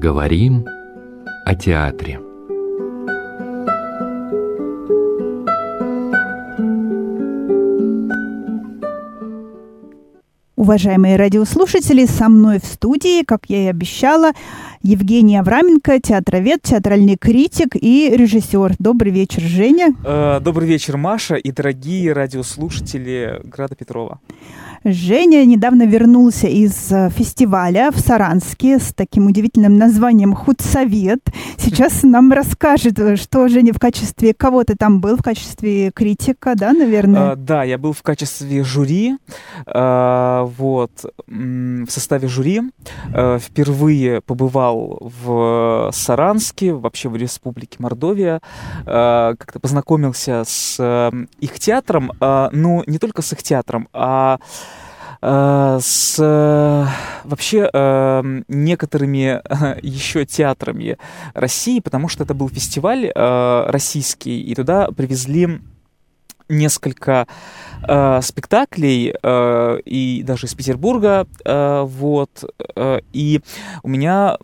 Поговорим 0.00 0.64
о 1.44 1.54
театре. 1.54 2.20
Уважаемые 10.56 11.16
радиослушатели, 11.16 12.06
со 12.06 12.30
мной 12.30 12.60
в 12.60 12.64
студии, 12.64 13.24
как 13.24 13.40
я 13.48 13.64
и 13.64 13.66
обещала, 13.66 14.32
Евгений 14.82 15.36
Авраменко, 15.36 16.00
театровед, 16.00 16.62
театральный 16.62 17.18
критик 17.18 17.76
и 17.76 18.10
режиссер. 18.16 18.76
Добрый 18.78 19.12
вечер, 19.12 19.42
Женя. 19.42 19.94
Э, 20.06 20.40
добрый 20.40 20.66
вечер, 20.66 20.96
Маша 20.96 21.34
и 21.34 21.52
дорогие 21.52 22.14
радиослушатели 22.14 23.42
Града 23.44 23.74
Петрова. 23.74 24.20
Женя 24.82 25.44
недавно 25.44 25.86
вернулся 25.86 26.46
из 26.46 26.90
э, 26.90 27.10
фестиваля 27.10 27.90
в 27.90 28.00
Саранске 28.00 28.78
с 28.78 28.94
таким 28.94 29.26
удивительным 29.26 29.76
названием 29.76 30.34
«Худсовет». 30.34 31.20
Сейчас 31.58 32.02
нам 32.02 32.32
расскажет, 32.32 32.98
э, 32.98 33.16
что 33.16 33.48
Женя 33.48 33.74
в 33.74 33.78
качестве 33.78 34.32
кого 34.32 34.64
ты 34.64 34.76
там 34.76 35.02
был, 35.02 35.18
в 35.18 35.22
качестве 35.22 35.90
критика, 35.90 36.54
да, 36.54 36.72
наверное? 36.72 37.32
А, 37.32 37.36
да, 37.36 37.62
я 37.62 37.76
был 37.76 37.92
в 37.92 38.02
качестве 38.02 38.64
жюри, 38.64 39.18
а, 39.66 40.44
вот, 40.56 41.04
в 41.26 41.90
составе 41.90 42.28
жюри. 42.28 42.62
А, 43.12 43.38
впервые 43.38 44.22
побывал 44.22 44.69
в 44.72 45.90
Саранске, 45.92 46.72
вообще 46.72 47.08
в 47.08 47.16
Республике 47.16 47.76
Мордовия, 47.78 48.40
а, 48.86 49.34
как-то 49.36 49.60
познакомился 49.60 50.42
с 50.46 50.80
их 51.40 51.58
театром, 51.58 52.12
ну, 52.20 52.82
не 52.86 52.98
только 52.98 53.22
с 53.22 53.32
их 53.32 53.42
театром, 53.42 53.88
а 53.92 54.38
Э, 55.22 55.78
с 55.80 56.18
вообще 57.24 57.68
э, 57.72 58.42
некоторыми 58.48 59.40
еще 59.86 60.24
театрами 60.24 60.96
России, 61.34 61.80
потому 61.80 62.08
что 62.08 62.24
это 62.24 62.34
был 62.34 62.48
фестиваль 62.48 63.12
э, 63.14 63.64
российский, 63.68 64.40
и 64.40 64.54
туда 64.54 64.90
привезли 64.90 65.60
несколько 66.50 67.26
э, 67.86 68.20
спектаклей 68.22 69.14
э, 69.22 69.78
и 69.84 70.22
даже 70.24 70.46
из 70.46 70.54
Петербурга, 70.54 71.26
э, 71.44 71.82
вот, 71.86 72.44
э, 72.76 73.00
и 73.12 73.40
у 73.82 73.88
меня 73.88 74.36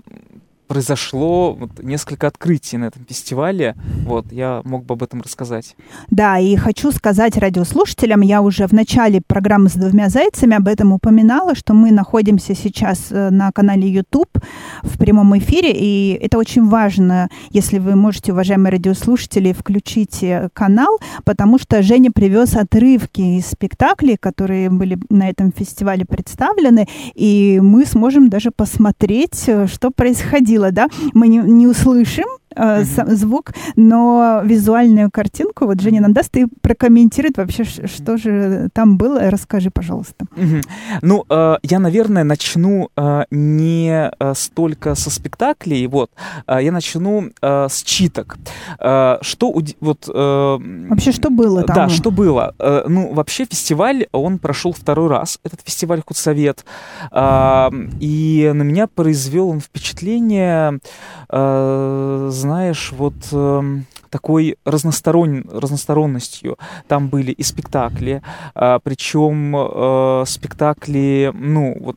произошло 0.67 1.55
вот 1.55 1.83
несколько 1.83 2.27
открытий 2.27 2.77
на 2.77 2.87
этом 2.87 3.05
фестивале. 3.09 3.75
Вот, 4.05 4.33
я 4.33 4.63
мог 4.65 4.85
бы 4.85 4.95
об 4.95 5.03
этом 5.03 5.23
рассказать. 5.23 5.77
Да, 6.11 6.39
и 6.39 6.57
хочу 6.57 6.93
сказать 6.93 7.37
радиослушателям, 7.37 8.21
я 8.21 8.43
уже 8.43 8.67
в 8.67 8.73
начале 8.73 9.21
программы 9.27 9.69
с 9.69 9.75
двумя 9.75 10.09
зайцами 10.09 10.57
об 10.57 10.69
этом 10.69 10.93
упоминала, 10.93 11.55
что 11.55 11.75
мы 11.75 11.93
находимся 11.93 12.55
сейчас 12.55 13.07
э, 13.11 13.31
на 13.31 13.53
канале 13.53 13.89
YouTube 13.89 14.39
в 14.83 14.99
прямом 14.99 15.39
эфире, 15.39 15.73
и 15.73 16.19
это 16.21 16.39
очень 16.39 16.69
важно, 16.69 17.29
если 17.51 17.79
вы 17.79 17.95
можете, 17.95 18.33
уважаемые 18.33 18.73
радиослушатели, 18.73 19.53
включите 19.53 20.51
канал, 20.53 20.99
потому 21.25 21.59
что 21.59 21.83
Женя 21.83 22.11
привез 22.11 22.57
отрывки 22.57 23.21
из 23.21 23.47
спектаклей, 23.47 24.17
которые 24.17 24.71
были 24.71 24.99
на 25.11 25.29
этом 25.29 25.53
фестивале 25.53 26.05
представлены, 26.05 26.89
и 27.15 27.61
мы 27.63 27.87
сможем 27.87 28.29
даже 28.29 28.51
посмотреть, 28.51 29.45
э, 29.47 29.67
что 29.67 29.91
происходило 29.91 30.56
да, 30.73 30.89
мы 31.15 31.29
не, 31.29 31.39
не 31.39 31.67
услышим, 31.67 32.27
э, 32.57 32.83
mm-hmm. 32.83 33.15
звук, 33.15 33.53
но 33.77 34.41
визуальную 34.45 35.11
картинку 35.11 35.67
вот 35.67 35.81
Женя 35.81 36.01
нам 36.01 36.13
даст 36.13 36.37
и 36.37 36.47
прокомментирует 36.61 37.37
вообще, 37.37 37.65
что 37.65 38.17
же 38.17 38.69
там 38.73 38.97
было. 38.97 39.31
Расскажи, 39.31 39.71
пожалуйста. 39.71 40.27
Mm-hmm. 40.37 40.63
Ну, 41.03 41.25
э, 41.29 41.57
я, 41.63 41.79
наверное, 41.79 42.25
начну 42.25 42.89
э, 42.97 43.25
не 43.31 44.11
столько 44.35 44.95
со 44.95 45.11
спектаклей, 45.11 45.87
вот, 45.87 46.11
э, 46.47 46.59
я 46.63 46.73
начну 46.73 47.31
э, 47.43 47.67
с 47.69 47.83
читок. 47.83 48.37
Э, 48.81 49.19
что 49.21 49.55
вот... 49.81 50.09
Э, 50.13 50.59
вообще, 50.89 51.13
что 51.13 51.31
было 51.31 51.63
там? 51.63 51.77
Да, 51.77 51.89
что 51.89 52.11
было. 52.11 52.55
Э, 52.59 52.85
ну, 52.89 53.13
вообще 53.13 53.45
фестиваль, 53.45 54.07
он 54.13 54.39
прошел 54.39 54.73
второй 54.73 55.09
раз, 55.09 55.39
этот 55.45 55.61
фестиваль 55.63 56.03
Худсовет, 56.07 56.65
э, 57.13 57.71
и 58.01 58.51
на 58.55 58.63
меня 58.63 58.87
произвел 58.87 59.49
он 59.51 59.61
впечатление, 59.61 60.81
э, 61.29 62.29
знаешь, 62.47 62.93
вот 62.93 63.15
э, 63.33 63.63
такой 64.11 64.57
разносторонн, 64.65 65.45
разносторонностью. 65.51 66.59
Там 66.89 67.09
были 67.09 67.33
и 67.33 67.43
спектакли, 67.43 68.23
э, 68.55 68.79
причем 68.83 69.55
э, 69.57 70.25
спектакли, 70.27 71.33
ну, 71.35 71.77
вот 71.81 71.97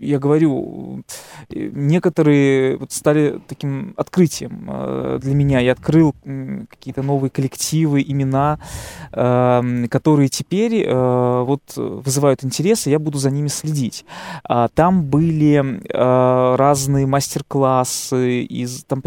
я 0.00 0.18
говорю, 0.18 1.02
некоторые 1.50 2.76
вот 2.76 2.92
стали 2.92 3.40
таким 3.46 3.94
открытием 3.96 4.68
э, 4.68 5.18
для 5.22 5.34
меня. 5.34 5.60
Я 5.60 5.72
открыл 5.72 6.14
какие-то 6.68 7.02
новые 7.02 7.30
коллективы, 7.30 8.02
имена, 8.02 8.58
э, 9.12 9.86
которые 9.90 10.28
теперь 10.28 10.82
э, 10.82 11.42
вот 11.42 11.62
вызывают 11.76 12.44
интерес, 12.44 12.86
и 12.86 12.90
я 12.90 12.98
буду 12.98 13.18
за 13.18 13.30
ними 13.30 13.48
следить. 13.48 14.04
А 14.44 14.68
там 14.68 15.04
были 15.04 15.80
разные 15.92 17.06
мастер-классы, 17.06 18.42
из, 18.42 18.84
там 18.84 19.02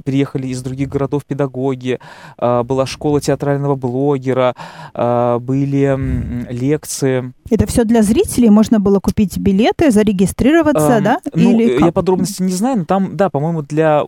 приехали 0.00 0.48
из 0.48 0.62
других 0.62 0.88
городов 0.88 1.24
педагоги, 1.24 1.98
э, 2.38 2.62
была 2.62 2.86
школа 2.86 3.20
театрального 3.20 3.76
блогера, 3.76 4.54
э, 4.94 5.38
были 5.40 6.52
лекции. 6.52 7.32
Это 7.50 7.66
все 7.66 7.84
для 7.84 8.02
зрителей? 8.02 8.50
Можно 8.50 8.80
было 8.80 9.00
купить 9.00 9.38
билеты, 9.38 9.90
зарегистрироваться, 9.90 10.98
э, 10.98 11.00
да? 11.00 11.18
Ну, 11.34 11.50
Или 11.52 11.84
я 11.84 11.92
подробности 11.92 12.42
не 12.42 12.52
знаю, 12.52 12.78
но 12.78 12.84
там, 12.84 13.16
да, 13.16 13.30
по-моему, 13.30 13.62
для... 13.62 14.02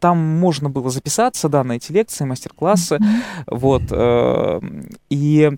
Там 0.00 0.18
можно 0.18 0.70
было 0.70 0.90
записаться, 0.90 1.48
да, 1.48 1.64
на 1.64 1.72
эти 1.72 1.92
лекции, 1.92 2.24
мастер-классы, 2.24 2.96
mm-hmm. 2.96 3.56
вот. 3.56 3.82
Э, 3.90 4.60
и... 5.10 5.52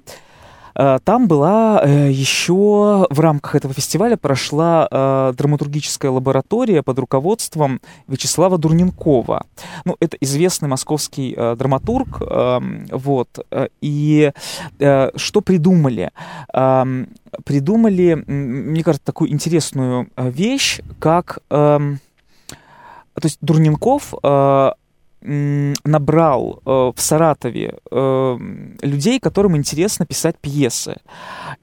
Э, 0.75 0.99
там 1.05 1.29
была 1.29 1.83
э, 1.85 2.11
еще 2.11 3.07
в 3.11 3.21
рамках 3.21 3.55
этого 3.55 3.75
фестиваля 3.75 4.17
прошла 4.17 4.89
э, 4.91 5.33
драматургическая 5.37 6.11
лаборатория 6.11 6.83
под 6.83 6.99
руководством 6.99 7.81
Вячеслава 8.07 8.59
Дурненкова. 8.59 9.47
Ну, 9.85 9.97
это 10.01 10.17
известный 10.21 10.69
московский 10.69 11.35
драматург. 11.35 12.21
Эм, 12.23 12.87
вот. 12.91 13.47
И 13.81 14.33
что 14.79 15.41
придумали? 15.41 16.11
Эм, 16.53 17.09
придумали, 17.45 18.23
мне 18.27 18.83
кажется, 18.83 19.05
такую 19.05 19.33
интересную 19.33 20.09
вещь, 20.17 20.81
как... 20.99 21.39
Эм, 21.51 22.01
то 23.15 23.27
есть 23.27 23.39
Дурненков 23.43 24.15
набрал 25.23 26.63
э, 26.65 26.71
в 26.71 27.01
Саратове 27.01 27.79
э, 27.91 28.39
людей, 28.83 29.21
которым 29.21 29.57
интересно 29.57 30.07
писать 30.07 30.37
пьесы. 30.41 30.97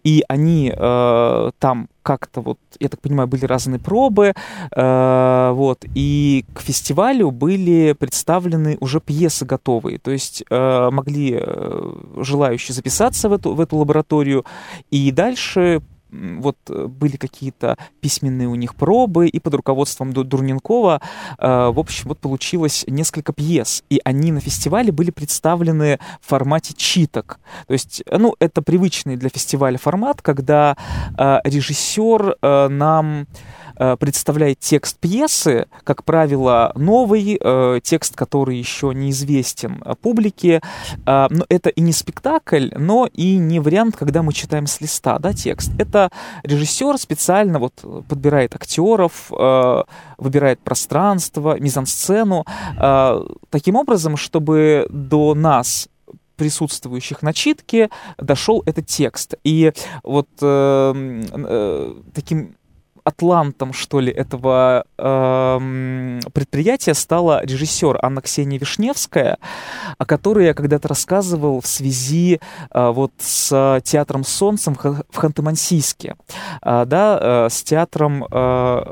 И 0.04 0.24
они 0.28 0.72
э, 0.76 1.52
там 1.60 1.90
как-то 2.04 2.42
вот, 2.42 2.60
я 2.80 2.88
так 2.88 3.02
понимаю, 3.02 3.28
были 3.28 3.46
разные 3.46 3.80
пробы, 3.80 4.34
э, 4.76 5.52
вот, 5.54 5.84
и 5.94 6.46
к 6.54 6.62
фестивалю 6.62 7.32
были 7.32 7.94
представлены 8.00 8.78
уже 8.80 9.02
пьесы 9.02 9.44
готовые, 9.44 9.98
то 9.98 10.12
есть 10.12 10.44
э, 10.50 10.90
могли 10.90 11.38
э, 11.42 11.94
желающие 12.18 12.74
записаться 12.74 13.28
в 13.28 13.34
эту, 13.34 13.56
в 13.56 13.60
эту 13.60 13.76
лабораторию, 13.76 14.46
и 14.90 15.12
дальше 15.12 15.82
вот 16.12 16.58
э, 16.70 16.88
были 16.88 17.18
какие-то 17.18 17.78
письменные 18.02 18.48
у 18.48 18.56
них 18.56 18.76
пробы, 18.76 19.28
и 19.28 19.40
под 19.40 19.56
руководством 19.56 20.14
Дурненкова, 20.14 21.02
э, 21.38 21.48
в 21.48 21.80
общем, 21.80 22.10
вот 22.10 22.20
получилось 22.20 22.86
несколько 22.88 23.34
пьес, 23.34 23.84
и 23.90 24.00
они 24.04 24.32
на 24.32 24.40
фестивале 24.40 24.92
были 24.92 25.12
представлены 25.12 26.00
в 26.22 26.30
формате 26.30 26.74
читок. 26.76 27.40
То 27.68 27.74
есть, 27.74 28.04
ну, 28.12 28.36
это 28.40 28.62
привычный 28.62 29.18
для 29.18 29.30
фестиваля 29.30 29.78
формат, 29.78 30.22
когда 30.22 30.76
э, 31.18 31.40
режиссер 31.44 32.38
нам 32.70 33.28
Э, 33.67 33.67
представляет 34.00 34.60
текст 34.60 34.98
пьесы, 35.00 35.68
как 35.84 36.04
правило, 36.04 36.72
новый, 36.76 37.40
э, 37.40 37.80
текст, 37.84 38.16
который 38.16 38.58
еще 38.58 38.94
неизвестен 38.94 39.84
публике. 40.02 40.62
Э, 41.06 41.28
но 41.30 41.46
это 41.50 41.70
и 41.70 41.82
не 41.82 41.94
спектакль, 41.94 42.70
но 42.76 43.08
и 43.12 43.38
не 43.38 43.60
вариант, 43.60 43.96
когда 43.96 44.24
мы 44.24 44.34
читаем 44.34 44.68
с 44.68 44.82
листа 44.82 45.20
да, 45.20 45.34
текст. 45.34 45.72
Это 45.78 46.10
режиссер 46.44 46.98
специально 46.98 47.60
вот 47.60 47.74
подбирает 48.08 48.56
актеров, 48.56 49.30
выбирает 50.18 50.60
пространство, 50.60 51.60
мизансцену, 51.60 52.46
таким 53.50 53.76
образом, 53.76 54.18
чтобы 54.18 54.88
до 54.90 55.34
нас 55.36 55.90
присутствующих 56.38 57.22
на 57.22 57.34
читке 57.34 57.90
дошел 58.18 58.64
этот 58.66 58.86
текст. 58.86 59.36
И 59.44 59.74
вот 60.04 60.30
э, 60.42 61.22
э, 61.34 61.96
таким 62.14 62.56
атлантом, 63.08 63.72
что 63.72 64.02
ли, 64.02 64.12
этого 64.12 64.84
э, 64.98 66.20
предприятия 66.34 66.94
стала 66.94 67.42
режиссер 67.46 68.00
Анна 68.02 68.22
Ксения 68.22 68.60
Вишневская, 68.60 69.38
о 69.98 70.06
которой 70.06 70.46
я 70.46 70.54
когда-то 70.54 70.90
рассказывал 70.90 71.62
в 71.62 71.68
связи 71.68 72.42
э, 72.72 72.90
вот 72.90 73.14
с 73.20 73.82
театром 73.86 74.26
«Солнцем» 74.26 74.76
в 74.76 75.18
Ханты-Мансийске. 75.18 76.16
Э, 76.62 76.84
да, 76.86 77.20
э, 77.22 77.50
с 77.50 77.64
театром 77.64 78.26
э, 78.30 78.84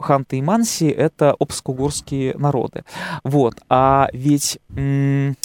Ханты 0.00 0.38
и 0.38 0.42
Манси— 0.42 0.88
это 0.88 1.34
обско-угорские 1.38 2.38
народы. 2.38 2.84
Вот. 3.22 3.56
А 3.68 4.08
ведь... 4.14 4.58
М- 4.74 5.36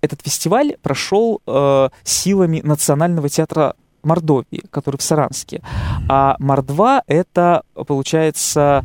этот 0.00 0.20
фестиваль 0.20 0.76
прошел 0.82 1.40
э, 1.46 1.88
силами 2.02 2.60
Национального 2.62 3.30
театра 3.30 3.74
Мордовии, 4.04 4.64
который 4.70 4.96
в 4.96 5.02
Саранске. 5.02 5.62
А 6.08 6.36
Мордва— 6.38 7.02
это, 7.06 7.62
получается, 7.86 8.84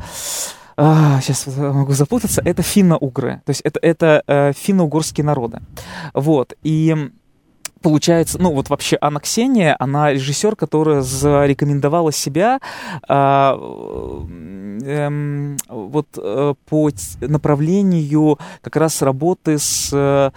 а, 0.81 1.19
сейчас 1.21 1.45
могу 1.47 1.91
запутаться, 1.91 2.41
это 2.43 2.61
финно-угры. 2.61 3.41
То 3.45 3.49
есть 3.49 3.61
это, 3.65 3.79
это 3.81 4.23
э, 4.27 4.53
финно-угорские 4.53 5.25
народы. 5.25 5.59
Вот. 6.13 6.53
И 6.63 6.95
получается, 7.81 8.39
ну 8.41 8.53
вот 8.53 8.69
вообще 8.69 8.97
Анна 9.01 9.19
Ксения, 9.19 9.75
она 9.77 10.13
режиссер, 10.13 10.55
которая 10.55 11.01
зарекомендовала 11.01 12.13
себя 12.13 12.59
э, 13.09 13.57
э, 14.85 15.57
вот 15.67 16.07
по 16.65 16.89
направлению 17.19 18.39
как 18.61 18.77
раз 18.77 19.01
работы 19.01 19.59
с 19.59 19.93
Э, 19.93 20.31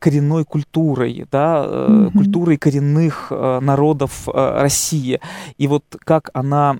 коренной 0.00 0.44
культурой, 0.44 1.26
да, 1.30 1.64
mm-hmm. 1.64 2.12
культурой 2.12 2.56
коренных 2.56 3.28
э, 3.30 3.60
народов 3.60 4.26
России. 4.26 5.20
И 5.56 5.66
вот 5.66 5.84
как 6.04 6.30
она 6.32 6.78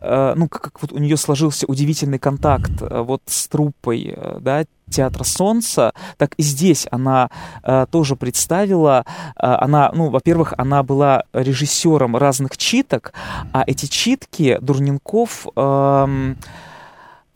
ну, 0.00 0.48
как, 0.48 0.62
как 0.62 0.82
вот 0.82 0.92
у 0.92 0.98
нее 0.98 1.16
сложился 1.16 1.66
удивительный 1.66 2.20
контакт 2.20 2.70
вот 2.80 3.20
с 3.26 3.48
труппой, 3.48 4.16
да, 4.40 4.64
Театра 4.90 5.24
Солнца, 5.24 5.92
так 6.16 6.34
и 6.36 6.42
здесь 6.42 6.86
она 6.90 7.30
э, 7.62 7.86
тоже 7.90 8.16
представила, 8.16 9.04
э, 9.06 9.32
она, 9.40 9.90
ну, 9.94 10.10
во-первых, 10.10 10.54
она 10.56 10.82
была 10.82 11.24
режиссером 11.32 12.16
разных 12.16 12.56
читок, 12.56 13.12
а 13.52 13.64
эти 13.66 13.86
читки 13.86 14.58
Дурненков 14.60 15.46
э, 15.54 16.34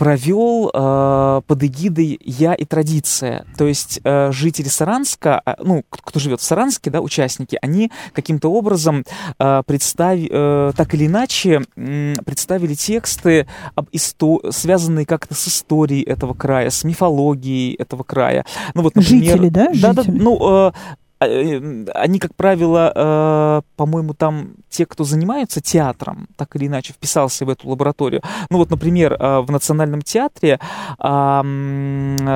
провел 0.03 0.69
э, 0.75 1.43
под 1.47 1.63
эгидой 1.63 2.19
«Я 2.25 2.55
и 2.55 2.65
традиция». 2.65 3.47
То 3.57 3.69
есть 3.69 4.01
э, 4.03 4.33
жители 4.33 4.67
Саранска, 4.67 5.41
э, 5.47 5.55
ну, 5.63 5.85
кто 5.89 6.19
живет 6.19 6.41
в 6.41 6.43
Саранске, 6.43 6.91
да, 6.91 7.01
участники, 7.01 7.57
они 7.63 7.93
каким-то 8.13 8.51
образом 8.51 9.05
э, 9.39 9.63
представ... 9.65 10.19
э, 10.19 10.73
так 10.77 10.95
или 10.95 11.07
иначе 11.07 11.63
э, 11.77 12.15
представили 12.27 12.75
тексты, 12.75 13.47
об 13.77 13.91
исто... 13.93 14.41
связанные 14.51 15.07
как-то 15.07 15.37
с 15.37 15.47
историей 15.47 16.03
этого 16.03 16.35
края, 16.35 16.71
с 16.71 16.83
мифологией 16.83 17.75
этого 17.75 18.03
края. 18.03 18.45
Ну, 18.75 18.83
вот, 18.83 18.97
например, 18.97 19.37
Жители, 19.37 19.51
да? 19.51 19.71
Да, 19.73 19.93
да, 19.93 20.03
ну, 20.09 20.37
а, 20.41 20.73
э, 20.73 20.97
они, 21.23 22.19
как 22.19 22.35
правило, 22.35 22.93
э, 22.95 23.63
по-моему, 23.77 24.15
там 24.15 24.55
те, 24.69 24.87
кто 24.87 25.05
занимаются 25.05 25.61
театром, 25.61 26.29
так 26.37 26.57
или 26.57 26.67
иначе 26.67 26.93
вписался 26.93 27.45
в 27.45 27.49
эту 27.49 27.69
лабораторию. 27.69 28.23
Ну 28.51 28.59
вот, 28.59 28.71
например, 28.71 29.13
э, 29.15 29.41
в 29.41 29.51
Национальном 29.51 30.03
театре, 30.03 30.59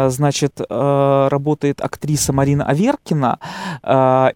значит, 0.08 0.60
работает 0.68 1.80
актриса 1.80 2.32
Марина 2.32 2.64
Аверкина, 2.64 3.38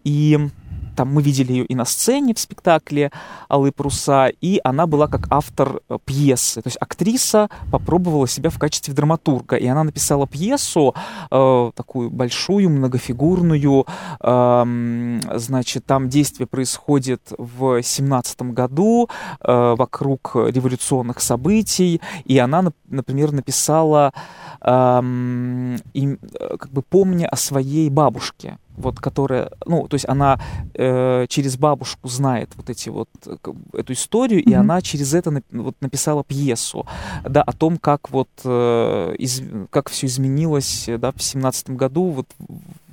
и 0.03 0.49
там 0.95 1.13
мы 1.13 1.21
видели 1.21 1.53
ее 1.53 1.65
и 1.65 1.75
на 1.75 1.85
сцене 1.85 2.33
в 2.33 2.39
спектакле 2.39 3.11
«Алые 3.49 3.71
паруса», 3.71 4.27
и 4.27 4.59
она 4.63 4.87
была 4.87 5.07
как 5.07 5.27
автор 5.29 5.81
э, 5.89 5.97
пьесы. 6.05 6.61
То 6.61 6.67
есть 6.67 6.77
актриса 6.79 7.49
попробовала 7.71 8.27
себя 8.27 8.49
в 8.49 8.59
качестве 8.59 8.93
драматурга, 8.93 9.55
и 9.55 9.67
она 9.67 9.83
написала 9.83 10.27
пьесу, 10.27 10.93
э, 11.29 11.71
такую 11.75 12.09
большую, 12.09 12.69
многофигурную. 12.69 13.85
Э, 14.21 15.19
значит, 15.35 15.85
там 15.85 16.09
действие 16.09 16.47
происходит 16.47 17.21
в 17.37 17.81
17 17.81 18.41
году 18.53 19.09
э, 19.39 19.75
вокруг 19.77 20.35
революционных 20.35 21.21
событий, 21.21 22.01
и 22.25 22.37
она, 22.37 22.71
например, 22.87 23.31
написала, 23.31 24.13
э, 24.61 25.77
и, 25.93 26.17
как 26.59 26.71
бы 26.71 26.81
помня 26.81 27.27
о 27.27 27.35
своей 27.35 27.89
бабушке, 27.89 28.57
вот 28.81 28.99
которая, 28.99 29.51
ну, 29.65 29.87
то 29.87 29.95
есть 29.95 30.07
она 30.07 30.39
э, 30.73 31.25
через 31.29 31.57
бабушку 31.57 32.07
знает 32.07 32.49
вот 32.55 32.69
эти 32.69 32.89
вот 32.89 33.09
э, 33.25 33.37
эту 33.73 33.93
историю, 33.93 34.41
mm-hmm. 34.41 34.51
и 34.51 34.53
она 34.53 34.81
через 34.81 35.13
это 35.13 35.31
на, 35.31 35.41
вот 35.51 35.75
написала 35.81 36.23
пьесу, 36.23 36.85
да, 37.23 37.41
о 37.41 37.53
том, 37.53 37.77
как 37.77 38.09
вот 38.11 38.29
э, 38.43 39.15
из, 39.17 39.41
как 39.69 39.89
все 39.89 40.07
изменилось, 40.07 40.89
да, 40.97 41.11
в 41.11 41.21
семнадцатом 41.21 41.77
году 41.77 42.09
вот 42.09 42.27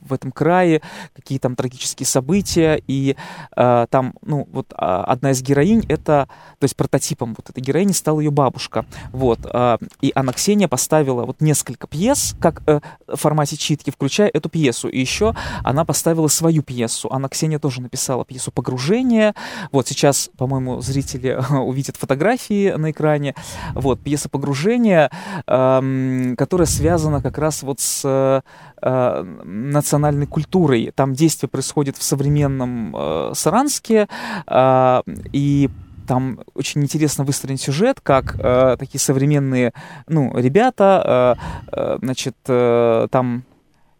в 0.08 0.12
этом 0.12 0.32
крае, 0.32 0.82
какие 1.14 1.38
там 1.38 1.56
трагические 1.56 2.06
события, 2.06 2.81
и 2.87 3.16
э, 3.56 3.87
там, 3.90 4.14
ну, 4.22 4.49
вот 4.50 4.72
э, 4.72 4.76
одна 4.76 5.31
из 5.31 5.43
героинь, 5.43 5.84
это, 5.88 6.28
то 6.58 6.64
есть 6.64 6.76
прототипом 6.76 7.34
вот 7.37 7.50
этой 7.50 7.60
героини 7.60 7.93
стала 7.93 8.20
ее 8.20 8.31
бабушка, 8.31 8.84
вот, 9.12 9.40
э, 9.44 9.78
и 10.00 10.12
она, 10.14 10.32
Ксения, 10.32 10.69
поставила 10.69 11.25
вот 11.25 11.40
несколько 11.40 11.87
пьес, 11.87 12.34
как 12.40 12.62
э, 12.66 12.81
в 13.06 13.16
формате 13.16 13.56
читки, 13.56 13.90
включая 13.90 14.28
эту 14.28 14.49
пьесу, 14.49 14.88
и 14.88 14.99
еще 14.99 15.34
она 15.62 15.84
поставила 15.84 16.28
свою 16.28 16.62
пьесу, 16.62 17.08
она, 17.11 17.28
Ксения, 17.28 17.58
тоже 17.58 17.82
написала 17.82 18.25
пьесу 18.25 18.50
«Погружение», 18.50 19.34
вот, 19.72 19.88
сейчас, 19.88 20.31
по-моему, 20.37 20.81
зрители 20.81 21.38
увидят 21.50 21.96
фотографии 21.96 22.70
на 22.72 22.90
экране, 22.90 23.34
вот, 23.75 24.00
пьеса 24.00 24.28
«Погружение», 24.28 25.11
э, 25.46 26.34
которая 26.37 26.66
связана 26.66 27.22
как 27.22 27.38
раз 27.38 27.62
вот 27.62 27.81
с 27.81 28.43
э, 28.80 29.22
национальной 29.44 30.26
культурой. 30.26 30.92
Там 30.94 31.14
действие 31.14 31.48
происходит 31.48 31.96
в 31.96 32.02
современном 32.02 32.94
э, 32.96 33.32
Саранске, 33.34 34.08
э, 34.46 35.02
и 35.32 35.70
там 36.06 36.40
очень 36.54 36.82
интересно 36.82 37.25
выстроен 37.25 37.58
сюжет, 37.58 38.00
как 38.00 38.34
э, 38.38 38.76
такие 38.78 38.98
современные, 38.98 39.72
ну, 40.08 40.32
ребята, 40.36 41.36
э, 41.70 41.70
э, 41.72 41.98
значит, 42.00 42.36
э, 42.46 43.08
там 43.10 43.44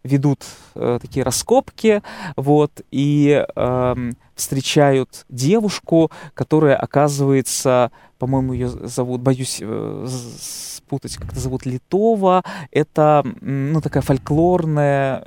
ведут 0.05 0.45
э, 0.75 0.99
такие 1.01 1.23
раскопки, 1.23 2.03
вот, 2.37 2.81
и 2.91 3.45
э, 3.55 4.13
встречают 4.35 5.27
девушку, 5.29 6.11
которая 6.35 6.77
оказывается, 6.77 7.91
по-моему, 8.19 8.53
ее 8.53 8.69
зовут, 8.69 9.21
боюсь 9.21 9.59
э, 9.61 10.07
спутать, 10.09 11.17
как-то 11.17 11.39
зовут 11.41 11.67
Литова. 11.67 12.43
Это, 12.71 13.25
ну, 13.41 13.81
такая 13.81 14.03
фольклорная 14.03 15.23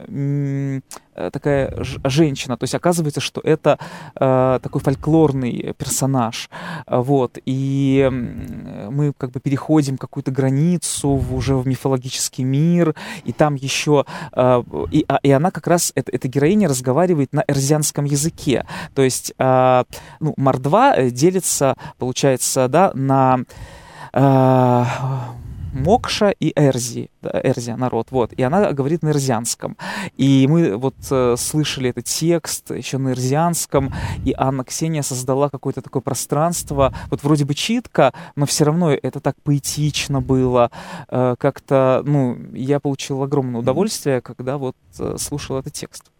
такая 1.15 1.73
женщина. 2.03 2.57
То 2.57 2.63
есть 2.63 2.75
оказывается, 2.75 3.21
что 3.21 3.41
это 3.41 3.77
э, 4.15 4.59
такой 4.61 4.81
фольклорный 4.81 5.73
персонаж. 5.77 6.49
Вот. 6.87 7.37
И 7.45 8.09
мы 8.11 9.13
как 9.17 9.31
бы 9.31 9.39
переходим 9.39 9.97
какую-то 9.97 10.31
границу 10.31 11.15
в, 11.15 11.35
уже 11.35 11.55
в 11.55 11.67
мифологический 11.67 12.43
мир. 12.43 12.95
И 13.25 13.33
там 13.33 13.55
еще... 13.55 14.05
Э, 14.33 14.63
и, 14.91 15.05
а, 15.07 15.19
и 15.23 15.31
она 15.31 15.51
как 15.51 15.67
раз, 15.67 15.91
эта, 15.95 16.11
эта 16.11 16.27
героиня 16.27 16.67
разговаривает 16.67 17.33
на 17.33 17.43
эрзианском 17.47 18.05
языке. 18.05 18.65
То 18.95 19.01
есть 19.01 19.33
э, 19.37 19.83
ну, 20.19 20.33
Мордва 20.37 20.95
э, 20.95 21.09
делится, 21.09 21.75
получается, 21.97 22.67
да, 22.67 22.91
на... 22.93 23.45
Мокша 25.73 26.29
и 26.29 26.51
Эрзи, 26.55 27.09
Эрзия 27.21 27.75
народ, 27.75 28.07
вот, 28.11 28.33
и 28.33 28.43
она 28.43 28.71
говорит 28.73 29.03
на 29.03 29.09
эрзианском. 29.09 29.77
И 30.17 30.47
мы 30.49 30.75
вот 30.77 30.95
э, 31.09 31.35
слышали 31.37 31.89
этот 31.89 32.05
текст 32.05 32.71
еще 32.71 32.97
на 32.97 33.09
эрзианском, 33.09 33.93
и 34.25 34.33
Анна 34.37 34.63
Ксения 34.63 35.01
создала 35.01 35.49
какое-то 35.49 35.81
такое 35.81 36.01
пространство, 36.01 36.93
вот 37.09 37.23
вроде 37.23 37.45
бы 37.45 37.53
читка, 37.53 38.13
но 38.35 38.45
все 38.45 38.65
равно 38.65 38.91
это 38.91 39.19
так 39.19 39.35
поэтично 39.43 40.21
было, 40.21 40.71
э, 41.09 41.35
как-то, 41.37 42.03
ну, 42.05 42.37
я 42.53 42.79
получил 42.79 43.23
огромное 43.23 43.61
удовольствие, 43.61 44.21
когда 44.21 44.57
вот 44.57 44.75
э, 44.99 45.15
слушал 45.17 45.57
этот 45.57 45.73
текст. 45.73 46.11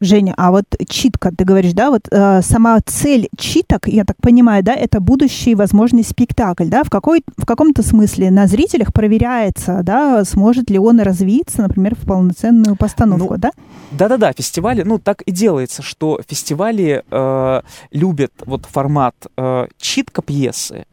Женя, 0.00 0.34
а 0.36 0.50
вот 0.50 0.64
читка, 0.88 1.32
ты 1.36 1.44
говоришь, 1.44 1.72
да, 1.72 1.90
вот 1.90 2.08
э, 2.10 2.42
сама 2.42 2.78
цель 2.84 3.28
читок, 3.36 3.88
я 3.88 4.04
так 4.04 4.16
понимаю, 4.18 4.62
да, 4.62 4.74
это 4.74 5.00
будущий 5.00 5.54
возможный 5.54 6.04
спектакль, 6.04 6.66
да, 6.66 6.84
в, 6.84 6.90
какой, 6.90 7.22
в 7.36 7.46
каком-то 7.46 7.82
смысле 7.82 8.30
на 8.30 8.46
зрителях 8.46 8.92
проверяется, 8.92 9.80
да, 9.82 10.24
сможет 10.24 10.70
ли 10.70 10.78
он 10.78 11.00
развиться, 11.00 11.62
например, 11.62 11.94
в 11.94 12.06
полноценную 12.06 12.76
постановку, 12.76 13.34
ну, 13.34 13.40
да? 13.40 13.50
Да-да-да, 13.92 14.32
фестивали, 14.32 14.82
ну, 14.82 14.98
так 14.98 15.22
и 15.22 15.32
делается, 15.32 15.82
что 15.82 16.20
фестивали 16.26 17.04
э, 17.10 17.62
любят 17.90 18.32
вот 18.44 18.66
формат 18.66 19.14
э, 19.36 19.66
читка 19.78 20.22
пьесы, 20.22 20.86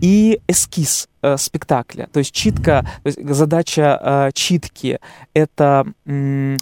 и 0.00 0.40
эскиз 0.48 1.08
э, 1.22 1.36
спектакля. 1.38 2.08
То 2.12 2.18
есть 2.18 2.32
читка, 2.32 2.86
то 3.02 3.06
есть 3.06 3.18
задача 3.28 3.98
э, 4.02 4.30
читки— 4.34 5.00
это... 5.34 5.86
М- 6.06 6.58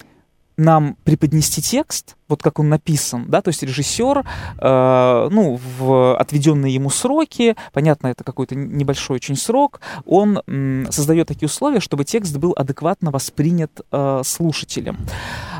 нам 0.63 0.97
преподнести 1.05 1.61
текст, 1.61 2.17
вот 2.29 2.43
как 2.43 2.59
он 2.59 2.69
написан, 2.69 3.27
да, 3.29 3.43
то 3.43 3.49
есть 3.49 3.63
режиссер, 3.63 4.25
э, 4.59 5.29
ну, 5.31 5.61
в 5.79 6.17
отведенные 6.17 6.75
ему 6.75 6.91
сроки, 6.91 7.57
понятно, 7.73 8.09
это 8.09 8.25
какой-то 8.25 8.55
небольшой 8.55 9.17
очень 9.17 9.37
срок, 9.37 9.81
он 10.07 10.41
м, 10.47 10.87
создает 10.91 11.29
такие 11.29 11.47
условия, 11.47 11.81
чтобы 11.81 12.05
текст 12.05 12.37
был 12.37 12.55
адекватно 12.57 13.11
воспринят 13.11 13.81
э, 13.91 14.23
слушателем. 14.25 14.97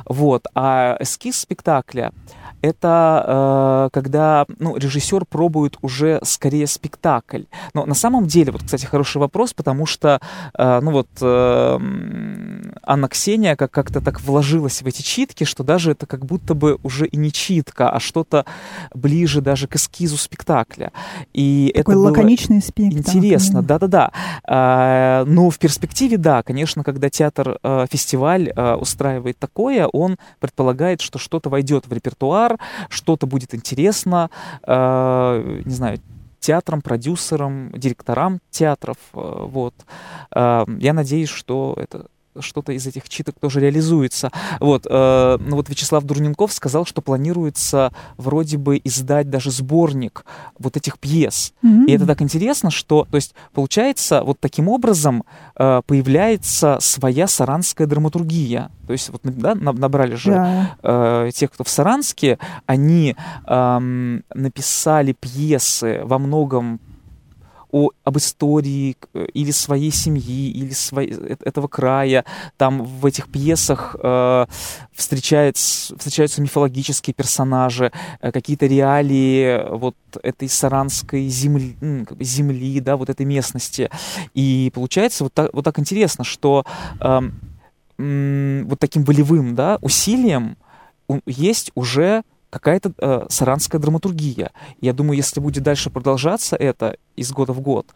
Вот. 0.07 0.47
А 0.55 0.97
эскиз 1.01 1.41
спектакля 1.41 2.13
это 2.63 3.25
э, 3.27 3.89
когда 3.93 4.47
ну, 4.59 4.77
режиссер 4.77 5.25
пробует 5.27 5.77
уже 5.83 6.21
скорее 6.23 6.67
спектакль. 6.67 7.43
Но 7.75 7.85
на 7.85 7.95
самом 7.95 8.27
деле, 8.27 8.53
вот, 8.53 8.63
кстати, 8.63 8.87
хороший 8.87 9.19
вопрос, 9.19 9.53
потому 9.53 9.85
что, 9.85 10.21
э, 10.57 10.81
ну 10.81 10.93
вот, 10.93 11.09
э, 11.21 11.79
Анна 12.85 13.09
Ксения 13.09 13.57
как- 13.57 13.73
как-то 13.73 14.01
так 14.01 14.21
вложилась 14.21 14.81
в 14.83 14.87
эти 14.87 15.03
читки, 15.03 15.45
что 15.45 15.65
даже 15.65 15.91
это 15.91 16.07
как 16.07 16.25
будто 16.25 16.55
бы 16.55 16.79
уже 16.83 17.07
и 17.07 17.17
не 17.17 17.33
читка, 17.33 17.91
а 17.91 17.99
что-то 18.01 18.47
ближе 18.95 19.41
даже 19.41 19.67
к 19.67 19.77
эскизу 19.77 20.17
спектакля. 20.17 20.93
И 21.33 21.73
Такой 21.75 21.95
это 21.95 22.01
было 22.01 22.09
лаконичный 22.11 22.63
спектакль. 22.63 22.99
Интересно, 22.99 23.63
да-да-да. 23.63 24.13
А, 24.45 25.25
но 25.25 25.51
в 25.51 25.59
перспективе, 25.59 26.17
да, 26.17 26.43
конечно, 26.43 26.85
когда 26.85 27.11
театр, 27.11 27.59
э, 27.63 27.87
фестиваль 27.91 28.53
э, 28.55 28.75
устраивает 28.75 29.39
такое, 29.39 29.87
он 29.87 30.17
предполагает, 30.39 31.01
что 31.01 31.19
что-то 31.19 31.51
войдет 31.51 31.87
в 31.87 31.93
репертуар, 31.93 32.52
что-то 32.89 33.27
будет 33.27 33.55
интересно, 33.55 34.31
э, 34.67 35.63
не 35.65 35.75
знаю, 35.75 35.99
театрам, 36.41 36.83
продюсерам, 36.83 37.71
директорам 37.73 38.41
театров. 38.51 38.97
э, 39.15 39.47
Вот. 39.49 39.75
Э, 40.35 40.65
Я 40.79 40.93
надеюсь, 40.93 41.29
что 41.29 41.75
это 41.77 42.07
что-то 42.41 42.73
из 42.73 42.87
этих 42.87 43.09
читок 43.09 43.37
тоже 43.41 43.61
реализуется. 43.61 44.31
Вот, 44.61 44.87
э, 44.89 45.39
ну 45.41 45.57
вот 45.57 45.69
Вячеслав 45.69 46.05
Дурненков 46.05 46.53
сказал, 46.53 46.85
что 46.87 47.03
планируется 47.03 47.93
вроде 48.17 48.57
бы 48.59 48.81
издать 48.83 49.31
даже 49.31 49.51
сборник 49.51 50.25
вот 50.59 50.77
этих 50.77 50.99
пьес. 50.99 51.53
Мгм. 51.63 51.87
И 51.87 51.93
это 51.93 52.07
так 52.07 52.23
интересно, 52.23 52.71
что, 52.71 53.07
то 53.11 53.17
есть, 53.17 53.35
получается, 53.53 54.23
вот 54.25 54.41
таким 54.41 54.69
образом 54.69 55.25
э, 55.57 55.83
появляется 55.87 56.79
своя 56.81 57.27
саранская 57.27 57.87
драматургия. 57.87 58.71
То 58.87 58.93
есть, 58.93 59.11
вот, 59.11 59.21
да, 59.25 59.55
на- 59.55 59.73
набрали 59.73 60.15
же 60.15 60.31
Да. 60.33 60.77
э, 60.83 61.31
тех, 61.35 61.51
кто 61.51 61.65
в 61.65 61.69
Саранске, 61.69 62.39
они 62.67 63.17
эм, 63.47 64.25
написали 64.35 65.13
пьесы 65.19 66.01
во 66.05 66.19
многом 66.19 66.81
о, 67.73 67.91
об 68.05 68.19
истории 68.19 68.97
э, 69.15 69.27
или 69.35 69.51
своей 69.51 69.91
семьи, 69.91 70.51
или 70.51 70.71
своей, 70.71 71.13
э- 71.13 71.37
этого 71.45 71.67
края. 71.69 72.25
Там 72.57 72.85
в 72.85 73.05
этих 73.07 73.29
пьесах 73.29 73.97
э, 74.01 74.47
встречается, 74.93 75.97
встречаются 75.97 76.43
мифологические 76.43 77.15
персонажи, 77.15 77.91
э, 78.21 78.31
какие-то 78.31 78.67
реалии 78.67 79.69
вот 79.75 79.97
этой 80.23 80.49
саранской 80.49 81.29
земли, 81.29 81.77
как 82.07 82.19
бы 82.19 82.25
земли, 82.25 82.81
да, 82.81 82.97
вот 82.97 83.09
этой 83.09 83.25
местности. 83.27 83.91
И 84.35 84.71
получается 84.75 85.25
вот 85.25 85.35
так, 85.35 85.53
вот 85.53 85.65
так 85.65 85.79
интересно, 85.79 86.25
что 86.25 86.65
эм, 87.01 87.41
м, 87.99 88.67
вот 88.69 88.79
таким 88.79 89.05
волевым 89.05 89.55
да, 89.55 89.79
усилием 89.81 90.57
есть 91.27 91.73
уже 91.75 92.23
какая-то 92.53 92.93
э, 92.99 93.27
саранская 93.31 93.81
драматургия. 93.81 94.53
Я 94.81 94.93
думаю, 94.93 95.17
если 95.17 95.41
будет 95.41 95.63
дальше 95.63 95.89
продолжаться 95.89 96.55
это 96.55 96.97
из 97.17 97.33
года 97.33 97.55
в 97.55 97.61
год, 97.61 97.87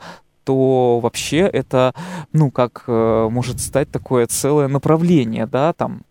то 0.45 0.99
вообще 1.01 1.41
это, 1.41 1.93
ну, 2.33 2.51
как 2.51 2.85
э, 2.87 3.29
может 3.31 3.61
стать 3.61 3.91
такое 3.91 4.27
целое 4.27 4.69
направление, 4.69 5.47
да, 5.47 5.75
там, 5.75 6.05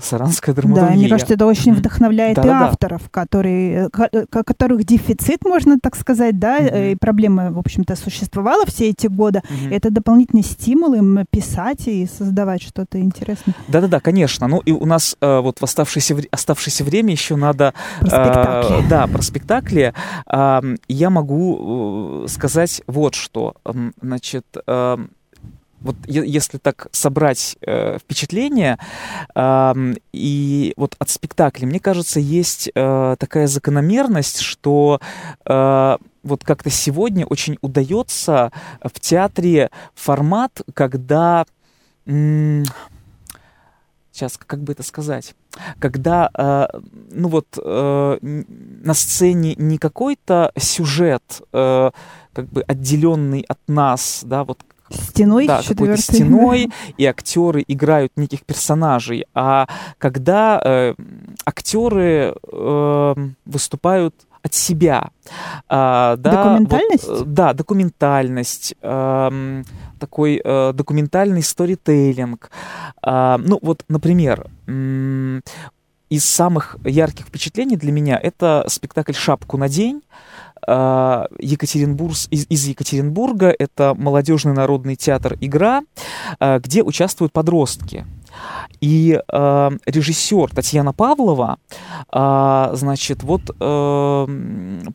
саранская 0.00 0.54
драматургия. 0.54 0.90
Да, 0.90 0.96
мне 0.96 1.08
кажется, 1.08 1.34
это 1.34 1.46
очень 1.46 1.74
вдохновляет 1.74 2.38
и 2.38 2.48
авторов, 2.48 3.08
которые, 3.10 3.88
э, 3.96 4.08
э, 4.12 4.26
ко- 4.28 4.42
которых 4.44 4.84
дефицит, 4.84 5.44
можно 5.44 5.78
так 5.80 5.96
сказать, 5.96 6.38
да, 6.38 6.58
э, 6.58 6.92
и 6.92 6.96
проблема, 6.96 7.50
в 7.52 7.58
общем-то, 7.58 7.94
существовала 7.96 8.66
все 8.66 8.88
эти 8.90 9.06
годы. 9.06 9.42
Это 9.70 9.90
дополнительный 9.90 10.42
стимул 10.42 10.94
им 10.94 11.24
писать 11.30 11.86
и 11.86 12.06
создавать 12.06 12.62
что-то 12.62 13.00
интересное. 13.00 13.54
Да-да-да, 13.68 14.00
конечно. 14.00 14.48
Ну 14.48 14.58
и 14.58 14.72
у 14.72 14.86
нас 14.86 15.16
э, 15.20 15.40
вот 15.40 15.60
в 15.60 15.62
оставшееся, 15.64 16.16
оставшееся 16.30 16.84
время 16.84 17.12
еще 17.12 17.36
надо 17.36 17.74
Про 18.00 18.06
спектакли. 18.08 18.86
Э, 18.86 18.88
да, 18.88 19.06
про 19.06 19.22
спектакли. 19.22 19.94
Ам, 20.26 20.76
Я 20.88 21.10
могу 21.10 22.24
э, 22.24 22.28
сказать 22.28 22.82
вот 22.86 23.14
что. 23.14 23.54
Значит, 24.02 24.44
эм, 24.66 25.10
вот 25.80 25.96
если 26.06 26.58
так 26.58 26.88
собрать 26.92 27.56
э, 27.62 27.98
впечатления, 27.98 28.78
ам, 29.34 29.94
и 30.12 30.74
вот 30.76 30.94
от 30.98 31.10
спектакля, 31.10 31.66
мне 31.66 31.80
кажется, 31.80 32.20
есть 32.20 32.70
э, 32.74 33.16
такая 33.18 33.46
закономерность, 33.46 34.40
что 34.40 35.00
э, 35.46 35.96
вот 36.22 36.44
как-то 36.44 36.70
сегодня 36.70 37.24
очень 37.24 37.56
удается 37.62 38.52
в 38.82 39.00
театре 39.00 39.70
формат, 39.94 40.60
когда 40.74 41.46
м, 42.06 42.64
сейчас 44.12 44.36
как 44.36 44.62
бы 44.62 44.72
это 44.72 44.82
сказать, 44.82 45.34
когда 45.78 46.30
э, 46.34 46.78
ну 47.10 47.28
вот 47.28 47.46
э, 47.56 48.18
на 48.20 48.94
сцене 48.94 49.54
не 49.56 49.78
какой-то 49.78 50.52
сюжет 50.58 51.40
э, 51.52 51.90
как 52.32 52.48
бы 52.48 52.62
отделенный 52.62 53.44
от 53.48 53.58
нас, 53.66 54.22
да, 54.24 54.44
вот 54.44 54.60
Стеной 54.90 55.46
да, 55.46 55.62
какой-то 55.62 55.96
стеной, 55.96 56.70
и 56.96 57.04
актеры 57.04 57.64
играют 57.66 58.12
неких 58.16 58.44
персонажей, 58.44 59.24
а 59.34 59.68
когда 59.98 60.60
э, 60.64 60.94
актеры 61.44 62.34
э, 62.52 63.14
выступают 63.44 64.14
от 64.42 64.54
себя. 64.54 65.10
А, 65.68 66.16
да, 66.16 66.44
Документальность? 66.44 67.08
вот, 67.08 67.20
э, 67.20 67.24
да, 67.26 67.52
документальность, 67.52 68.74
эм, 68.80 69.64
такой 69.98 70.40
э, 70.42 70.72
документальный 70.72 71.42
сторителлинг. 71.42 72.50
А, 73.02 73.38
ну 73.38 73.58
вот, 73.60 73.84
например, 73.88 74.48
м, 74.66 75.42
из 76.08 76.24
самых 76.24 76.76
ярких 76.84 77.26
впечатлений 77.26 77.76
для 77.76 77.92
меня 77.92 78.18
это 78.20 78.64
спектакль 78.68 79.12
«Шапку 79.12 79.56
на 79.56 79.68
день», 79.68 80.02
Екатеринбург, 81.38 82.14
из, 82.30 82.46
из 82.48 82.66
Екатеринбурга. 82.66 83.54
Это 83.58 83.94
молодежный 83.96 84.52
народный 84.52 84.96
театр 84.96 85.36
«Игра», 85.40 85.82
а, 86.38 86.58
где 86.58 86.82
участвуют 86.82 87.32
подростки. 87.32 88.06
И 88.80 89.20
э, 89.26 89.70
режиссер 89.86 90.50
Татьяна 90.54 90.92
Павлова, 90.92 91.58
а, 92.08 92.70
значит, 92.74 93.22
вот 93.22 93.42
э, 93.60 94.26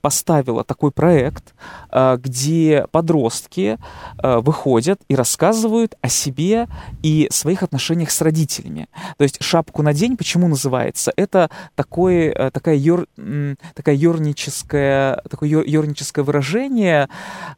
поставила 0.01 0.63
такой 0.63 0.91
проект, 0.91 1.53
а, 1.89 2.17
где 2.17 2.87
подростки 2.91 3.77
э, 4.17 4.37
выходят 4.39 4.99
и 5.07 5.15
рассказывают 5.15 5.95
о 6.01 6.09
себе 6.09 6.67
и 7.03 7.27
своих 7.31 7.63
отношениях 7.63 8.11
с 8.11 8.21
родителями. 8.21 8.87
То 9.17 9.23
есть 9.23 9.41
«Шапку 9.41 9.81
на 9.83 9.93
день» 9.93 10.17
почему 10.17 10.47
называется? 10.47 11.11
Это 11.15 11.49
такое, 11.75 12.31
э, 12.31 12.51
такая 12.51 12.75
ёр, 12.75 13.07
м, 13.17 13.57
такая 13.73 13.95
ёрническое, 13.95 15.21
такое 15.29 15.49
ёр- 15.49 15.65
ёрническое 15.65 16.25
выражение, 16.25 17.07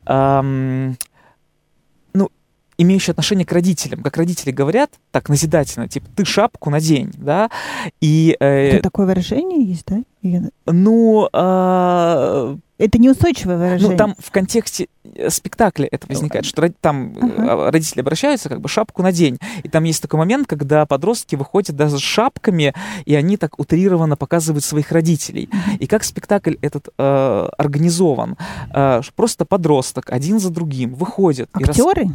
ам, 0.05 0.97
имеющее 2.77 3.11
отношение 3.11 3.45
к 3.45 3.51
родителям. 3.51 4.03
Как 4.03 4.17
родители 4.17 4.51
говорят, 4.51 4.91
так 5.11 5.29
назидательно, 5.29 5.87
типа, 5.87 6.07
ты 6.15 6.25
шапку 6.25 6.69
надень, 6.69 7.11
да, 7.17 7.49
и, 8.01 8.35
э, 8.39 8.79
такое 8.81 9.05
выражение 9.05 9.63
есть, 9.63 9.85
да? 9.87 10.01
Ну, 10.65 11.29
а, 11.33 12.57
Это 12.77 12.97
неустойчивое 12.99 13.57
выражение. 13.57 13.91
ну, 13.91 13.97
там 13.97 14.15
в 14.19 14.29
контексте 14.31 14.87
э, 15.15 15.29
спектакля 15.29 15.87
это 15.91 16.05
возникает, 16.07 16.45
что 16.45 16.67
там 16.81 17.13
э, 17.17 17.19
Ага. 17.37 17.71
родители 17.71 18.01
обращаются, 18.01 18.49
как 18.49 18.59
бы 18.61 18.67
шапку 18.67 19.03
надень. 19.03 19.37
И 19.63 19.69
там 19.69 19.83
есть 19.85 20.01
такой 20.01 20.17
момент, 20.19 20.47
когда 20.47 20.85
подростки 20.85 21.35
выходят 21.35 21.75
даже 21.75 21.97
с 21.97 22.01
шапками, 22.01 22.73
и 23.05 23.15
они 23.15 23.37
так 23.37 23.59
утрированно 23.59 24.15
показывают 24.17 24.63
своих 24.63 24.91
родителей. 24.91 25.49
И 25.79 25.87
как 25.87 26.03
спектакль 26.03 26.55
этот 26.61 26.89
э, 26.97 27.47
организован? 27.57 28.37
Э, 28.73 29.01
просто 29.15 29.45
подросток 29.45 30.11
один 30.11 30.39
за 30.39 30.49
другим 30.49 30.93
выходит. 30.93 31.49
и 31.59 31.63
рас- 31.63 31.69
Актеры? 31.79 32.07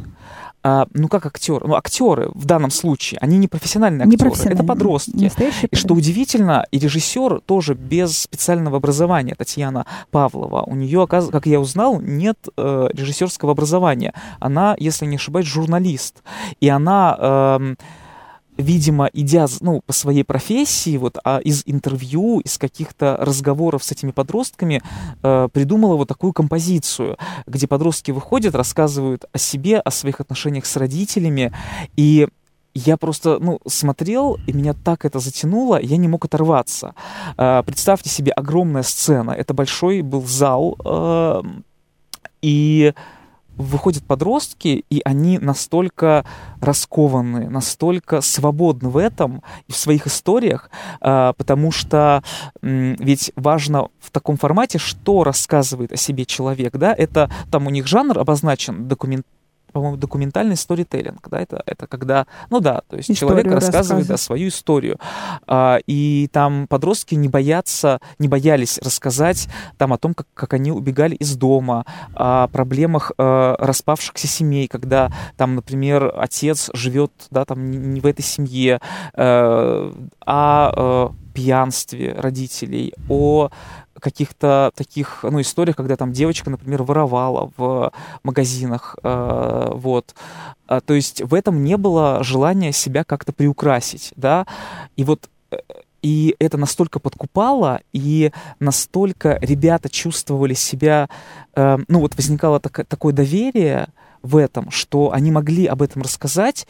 а, 0.65 0.87
ну, 0.95 1.09
как 1.09 1.27
актеры? 1.27 1.67
Ну, 1.67 1.75
актеры 1.75 2.31
в 2.35 2.45
данном 2.47 2.71
случае, 2.71 3.19
они 3.21 3.37
не 3.37 3.49
профессиональные 3.49 4.05
актеры, 4.05 4.15
это 4.15 4.25
Непрофессиональные, 4.27 4.67
подростки. 4.69 5.25
Настоящие 5.25 5.69
И 5.73 5.75
что 5.77 5.95
удивительно, 5.95 6.65
и 6.71 6.79
режиссер 6.79 7.41
тоже 7.41 7.75
без 7.93 8.23
специального 8.23 8.79
образования, 8.79 9.35
Татьяна 9.35 9.85
Павлова. 10.11 10.63
У 10.63 10.75
нее, 10.75 11.07
как 11.07 11.45
я 11.45 11.61
узнал, 11.61 12.01
нет 12.01 12.39
э, 12.57 12.89
режиссерского 12.91 13.53
образования. 13.53 14.15
Она, 14.41 14.75
если 14.79 15.05
не 15.05 15.17
ошибаюсь, 15.17 15.47
журналист. 15.47 16.23
И 16.59 16.71
она, 16.71 17.15
эм, 17.21 17.77
видимо, 18.57 19.11
идя 19.13 19.47
ну, 19.61 19.83
по 19.85 19.93
своей 19.93 20.25
профессии, 20.25 20.97
вот, 20.97 21.19
а 21.23 21.41
из 21.41 21.65
интервью, 21.67 22.41
из 22.41 22.57
каких-то 22.57 23.19
разговоров 23.21 23.85
с 23.85 23.93
этими 23.93 24.11
подростками, 24.11 24.81
э, 25.23 25.49
придумала 25.53 25.97
вот 25.97 26.09
такую 26.09 26.33
композицию, 26.33 27.19
где 27.47 27.67
подростки 27.67 28.11
выходят, 28.11 28.55
рассказывают 28.55 29.27
о 29.33 29.39
себе, 29.39 29.81
о 29.81 29.91
своих 29.91 30.19
отношениях 30.19 30.65
с 30.65 30.77
родителями, 30.79 31.53
и 31.95 32.27
я 32.75 32.97
просто, 32.97 33.39
ну, 33.39 33.61
смотрел, 33.67 34.39
и 34.47 34.53
меня 34.53 34.75
так 34.75 35.05
это 35.05 35.19
затянуло, 35.19 35.81
я 35.81 35.97
не 35.97 36.09
мог 36.09 36.25
оторваться. 36.25 36.95
Э, 37.37 37.63
представьте 37.65 38.09
себе 38.09 38.33
огромная 38.33 38.83
сцена, 38.83 39.33
это 39.33 39.55
большой 39.55 40.03
был 40.03 40.25
зал, 40.25 40.77
э, 40.85 41.43
и 42.41 42.95
выходят 43.57 44.03
подростки, 44.05 44.85
и 44.89 45.03
они 45.05 45.39
настолько 45.39 46.25
раскованы, 46.61 47.51
настолько 47.51 48.23
свободны 48.23 48.89
в 48.89 48.97
этом 48.97 49.43
и 49.69 49.73
в 49.73 49.77
своих 49.77 50.07
историях, 50.07 50.71
э, 51.01 51.33
потому 51.37 51.71
что 51.71 52.23
ведь 52.63 53.33
важно 53.37 53.89
в 54.01 54.11
таком 54.11 54.37
формате, 54.37 54.79
что 54.79 55.25
рассказывает 55.25 55.93
о 55.93 55.97
себе 55.97 56.25
человек, 56.25 56.77
да, 56.77 56.95
это 56.95 57.31
там 57.51 57.67
у 57.67 57.71
них 57.71 57.87
жанр 57.87 58.19
обозначен 58.19 58.89
документ 58.89 59.27
по-моему, 59.73 59.97
документальный 59.97 60.57
сторителлинг, 60.57 61.29
да, 61.29 61.41
это, 61.41 61.63
это 61.67 61.87
когда, 61.87 62.27
ну 62.51 62.61
да, 62.61 62.83
то 62.89 62.97
есть 62.97 63.11
историю 63.11 63.45
человек 63.45 63.53
рассказывает 63.61 64.07
да, 64.07 64.17
свою 64.17 64.49
историю, 64.49 64.99
а, 65.47 65.79
и 65.87 66.29
там 66.33 66.67
подростки 66.69 67.15
не 67.15 67.29
боятся, 67.29 68.01
не 68.19 68.29
боялись 68.29 68.79
рассказать 68.79 69.49
там 69.79 69.93
о 69.93 69.99
том, 69.99 70.15
как, 70.15 70.27
как 70.35 70.55
они 70.55 70.71
убегали 70.71 71.15
из 71.15 71.37
дома, 71.37 71.85
о 72.15 72.49
проблемах 72.49 73.13
а, 73.19 73.57
распавшихся 73.59 74.27
семей, 74.27 74.69
когда 74.69 75.13
там, 75.37 75.55
например, 75.55 76.13
отец 76.17 76.71
живет, 76.75 77.13
да, 77.31 77.45
там 77.45 77.71
не, 77.71 78.01
в 78.01 78.07
этой 78.07 78.23
семье, 78.23 78.81
а, 79.15 79.93
о 80.27 81.13
пьянстве 81.33 82.15
родителей, 82.17 82.95
о 83.09 83.51
каких-то 84.03 84.73
таких, 84.75 85.21
ну, 85.23 85.41
историях, 85.41 85.77
когда 85.77 85.97
там 85.97 86.13
девочка, 86.13 86.51
например, 86.51 86.83
воровала 86.83 87.51
в 87.57 87.93
магазинах, 88.25 88.97
э, 89.03 89.71
вот. 89.73 90.15
А, 90.67 90.81
то 90.81 90.95
есть 90.95 91.23
в 91.23 91.33
этом 91.35 91.63
не 91.63 91.77
было 91.77 92.23
желания 92.23 92.73
себя 92.73 93.05
как-то 93.05 93.33
приукрасить, 93.33 94.13
да. 94.17 94.47
И 94.97 95.05
вот 95.05 95.31
э, 95.51 95.57
и 96.03 96.35
это 96.39 96.59
настолько 96.59 96.99
подкупало, 96.99 97.81
и 97.93 98.33
настолько 98.59 99.39
ребята 99.41 99.89
чувствовали 99.89 100.55
себя, 100.55 101.09
э, 101.55 101.79
ну 101.89 102.01
вот 102.01 102.17
возникало 102.17 102.61
так, 102.61 102.87
такое 102.87 103.13
доверие, 103.13 103.89
в 104.23 104.37
этом, 104.37 104.71
что 104.71 105.13
они 105.13 105.31
могли 105.31 105.67
об 105.67 105.83
этом 105.83 106.03
рассказать, 106.03 106.67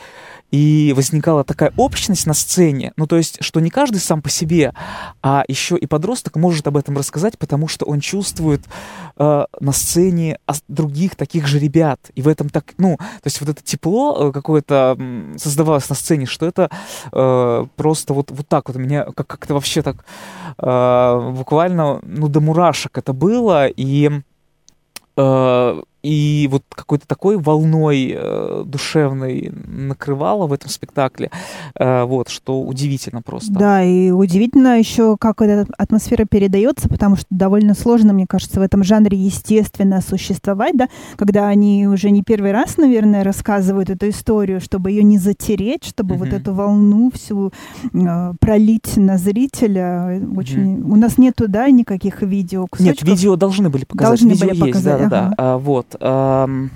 и 0.50 0.92
возникала 0.96 1.44
такая 1.44 1.72
общность 1.76 2.26
на 2.26 2.34
сцене, 2.34 2.92
ну 2.96 3.06
то 3.06 3.16
есть, 3.16 3.38
что 3.42 3.60
не 3.60 3.70
каждый 3.70 3.98
сам 3.98 4.22
по 4.22 4.30
себе, 4.30 4.74
а 5.22 5.44
еще 5.48 5.76
и 5.76 5.86
подросток 5.86 6.36
может 6.36 6.66
об 6.66 6.76
этом 6.76 6.96
рассказать, 6.96 7.38
потому 7.38 7.68
что 7.68 7.86
он 7.86 8.00
чувствует 8.00 8.62
э, 9.16 9.44
на 9.60 9.72
сцене 9.72 10.38
других 10.68 11.14
таких 11.14 11.46
же 11.46 11.58
ребят, 11.58 12.00
и 12.14 12.22
в 12.22 12.28
этом 12.28 12.48
так, 12.48 12.74
ну, 12.78 12.96
то 12.96 13.26
есть 13.26 13.40
вот 13.40 13.50
это 13.50 13.62
тепло 13.62 14.28
э, 14.28 14.32
какое-то 14.32 14.98
создавалось 15.36 15.88
на 15.88 15.94
сцене, 15.94 16.26
что 16.26 16.46
это 16.46 16.70
э, 17.12 17.66
просто 17.76 18.14
вот, 18.14 18.30
вот 18.30 18.48
так 18.48 18.68
вот. 18.68 18.76
Меня 18.82 19.04
как- 19.24 19.40
как-то 19.40 19.54
вообще 19.54 19.82
так 19.82 20.04
э, 20.58 21.32
буквально, 21.36 22.00
ну, 22.02 22.28
до 22.28 22.40
мурашек 22.40 22.98
это 22.98 23.12
было, 23.12 23.66
и 23.66 24.10
э, 25.16 25.82
и 26.02 26.48
вот 26.50 26.64
какой-то 26.68 27.06
такой 27.06 27.36
волной 27.36 28.14
э, 28.16 28.64
душевной 28.66 29.52
накрывало 29.66 30.46
в 30.46 30.52
этом 30.52 30.68
спектакле, 30.68 31.30
э, 31.78 32.04
вот, 32.04 32.28
что 32.28 32.60
удивительно 32.62 33.22
просто. 33.22 33.52
Да, 33.52 33.82
и 33.82 34.10
удивительно 34.10 34.78
еще, 34.78 35.16
как 35.16 35.40
эта 35.42 35.70
атмосфера 35.78 36.24
передается, 36.24 36.88
потому 36.88 37.16
что 37.16 37.26
довольно 37.30 37.74
сложно, 37.74 38.12
мне 38.12 38.26
кажется, 38.26 38.58
в 38.58 38.62
этом 38.62 38.82
жанре 38.82 39.16
естественно 39.16 40.00
существовать, 40.00 40.76
да, 40.76 40.88
когда 41.16 41.48
они 41.48 41.86
уже 41.86 42.10
не 42.10 42.22
первый 42.22 42.52
раз, 42.52 42.76
наверное, 42.78 43.22
рассказывают 43.22 43.90
эту 43.90 44.08
историю, 44.08 44.60
чтобы 44.60 44.90
ее 44.90 45.04
не 45.04 45.18
затереть, 45.18 45.84
чтобы 45.84 46.14
mm-hmm. 46.14 46.18
вот 46.18 46.28
эту 46.32 46.54
волну 46.54 47.10
всю 47.14 47.52
э, 47.92 48.32
пролить 48.40 48.96
на 48.96 49.18
зрителя. 49.18 50.20
Очень... 50.36 50.76
Mm-hmm. 50.78 50.92
У 50.92 50.96
нас 50.96 51.18
нету, 51.18 51.48
да, 51.48 51.70
никаких 51.70 52.22
видео 52.22 52.66
кусочков? 52.66 53.06
Нет, 53.06 53.16
видео 53.16 53.36
должны 53.36 53.70
были 53.70 53.84
показать. 53.84 54.20
Должны 54.20 54.32
видео 54.32 54.48
были 54.48 54.56
есть, 54.56 54.72
показать, 54.72 54.98
да, 54.98 55.04
ага. 55.06 55.08
да, 55.08 55.34
да. 55.36 55.58
Вот. 55.58 55.91
um, 56.00 56.70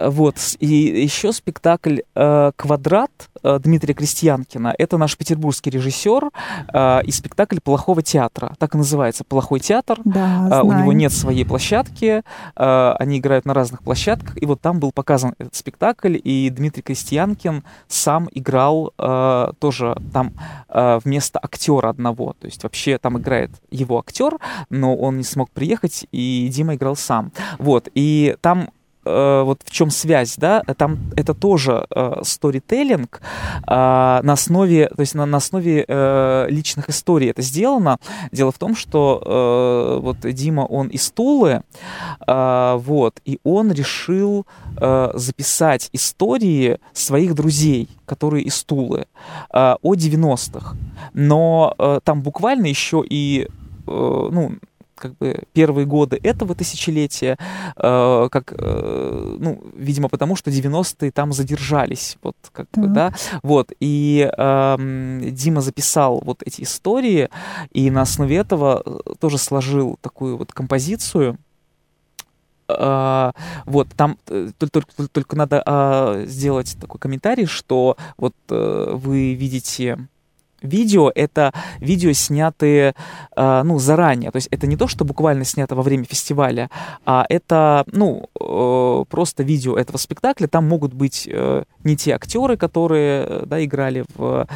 Вот, 0.00 0.36
и 0.60 0.66
еще 0.66 1.32
спектакль 1.32 2.00
э, 2.14 2.52
«Квадрат» 2.56 3.10
э, 3.42 3.58
Дмитрия 3.58 3.94
Крестьянкина. 3.94 4.74
Это 4.78 4.96
наш 4.96 5.16
петербургский 5.16 5.70
режиссер 5.70 6.30
э, 6.72 7.00
и 7.04 7.10
спектакль 7.10 7.58
«Плохого 7.60 8.02
театра». 8.02 8.54
Так 8.58 8.74
и 8.74 8.78
называется 8.78 9.24
«Плохой 9.24 9.60
театр». 9.60 9.98
Да, 10.04 10.62
У 10.62 10.72
него 10.72 10.92
нет 10.92 11.12
своей 11.12 11.44
площадки, 11.44 12.22
они 12.54 13.18
играют 13.18 13.44
на 13.44 13.54
разных 13.54 13.82
площадках. 13.82 14.40
И 14.40 14.46
вот 14.46 14.60
там 14.60 14.78
был 14.80 14.92
показан 14.92 15.34
этот 15.38 15.54
спектакль, 15.54 16.16
и 16.22 16.50
Дмитрий 16.50 16.82
Крестьянкин 16.82 17.64
сам 17.88 18.28
играл 18.32 18.92
тоже 19.58 19.96
там 20.12 20.32
вместо 21.04 21.38
актера 21.42 21.88
одного. 21.88 22.34
То 22.38 22.46
есть 22.46 22.62
вообще 22.62 22.98
там 22.98 23.18
играет 23.18 23.50
его 23.70 23.98
актер, 23.98 24.38
но 24.70 24.96
он 24.96 25.16
не 25.16 25.24
смог 25.24 25.50
приехать, 25.50 26.06
и 26.12 26.48
Дима 26.52 26.74
играл 26.74 26.96
сам. 26.96 27.32
Вот, 27.58 27.88
и 27.94 28.36
там 28.40 28.70
э, 29.08 29.42
вот 29.42 29.60
в 29.64 29.70
чем 29.70 29.90
связь, 29.90 30.36
да, 30.36 30.62
там 30.76 30.98
это 31.16 31.34
тоже 31.34 31.86
э, 31.90 32.20
сторителлинг 32.22 33.20
э, 33.20 33.70
на 33.70 34.32
основе, 34.32 34.88
то 34.88 35.00
есть 35.00 35.14
на, 35.14 35.26
на 35.26 35.38
основе 35.38 35.86
личных 36.48 36.88
историй 36.88 37.30
это 37.30 37.42
сделано. 37.42 37.98
Дело 38.32 38.52
в 38.52 38.58
том, 38.58 38.76
что 38.76 40.00
вот 40.02 40.18
Дима, 40.20 40.62
он 40.62 40.88
из 40.88 41.10
Тулы, 41.10 41.62
вот, 42.26 43.20
и 43.24 43.38
он 43.44 43.72
решил 43.72 44.46
записать 44.76 45.88
истории 45.92 46.78
своих 46.92 47.34
друзей, 47.34 47.88
которые 48.06 48.44
из 48.44 48.62
Тулы, 48.64 49.06
о 49.50 49.94
90-х. 49.94 50.76
Но 51.14 52.00
там 52.04 52.22
буквально 52.22 52.66
еще 52.66 53.04
и 53.08 53.48
ну, 53.86 54.52
как 54.98 55.16
бы 55.16 55.42
первые 55.52 55.86
годы 55.86 56.18
этого 56.22 56.54
тысячелетия, 56.54 57.36
э, 57.76 58.28
как, 58.30 58.52
э, 58.56 59.36
ну, 59.38 59.62
видимо, 59.76 60.08
потому 60.08 60.36
что 60.36 60.50
90-е 60.50 61.10
там 61.10 61.32
задержались, 61.32 62.18
вот, 62.22 62.36
как 62.52 62.68
да. 62.72 62.80
бы, 62.80 62.88
да, 62.88 63.14
вот, 63.42 63.72
и 63.80 64.30
э, 64.36 64.76
Дима 65.30 65.60
записал 65.60 66.20
вот 66.24 66.42
эти 66.44 66.62
истории, 66.62 67.28
и 67.72 67.90
на 67.90 68.02
основе 68.02 68.36
этого 68.36 68.82
э, 68.84 69.14
тоже 69.20 69.38
сложил 69.38 69.98
такую 70.00 70.36
вот 70.36 70.52
композицию, 70.52 71.38
Uh, 72.70 73.34
вот, 73.64 73.88
там 73.96 74.18
э, 74.26 74.50
только, 74.58 74.82
только, 74.82 75.08
только 75.08 75.36
надо 75.36 76.24
сделать 76.26 76.76
такой 76.78 77.00
комментарий, 77.00 77.46
что 77.46 77.96
вот 78.18 78.34
вы 78.46 79.32
видите 79.32 80.06
видео— 80.62 81.10
это 81.14 81.52
видео, 81.80 82.12
снятые, 82.12 82.94
э, 83.36 83.62
ну, 83.64 83.78
заранее. 83.78 84.30
То 84.30 84.36
есть 84.36 84.48
это 84.50 84.66
не 84.66 84.76
то, 84.76 84.88
что 84.88 85.04
буквально 85.04 85.44
снято 85.44 85.74
во 85.74 85.82
время 85.82 86.04
фестиваля, 86.04 86.70
а 87.04 87.24
это, 87.28 87.84
ну, 87.92 88.28
э, 88.40 89.04
просто 89.08 89.42
видео 89.42 89.76
этого 89.76 89.96
спектакля. 89.98 90.46
Там 90.46 90.68
могут 90.68 90.94
быть 90.94 91.28
э, 91.30 91.64
не 91.84 91.96
те 91.96 92.14
актеры, 92.14 92.56
которые, 92.56 93.42
да, 93.46 93.64
играли 93.64 94.04
в 94.16 94.46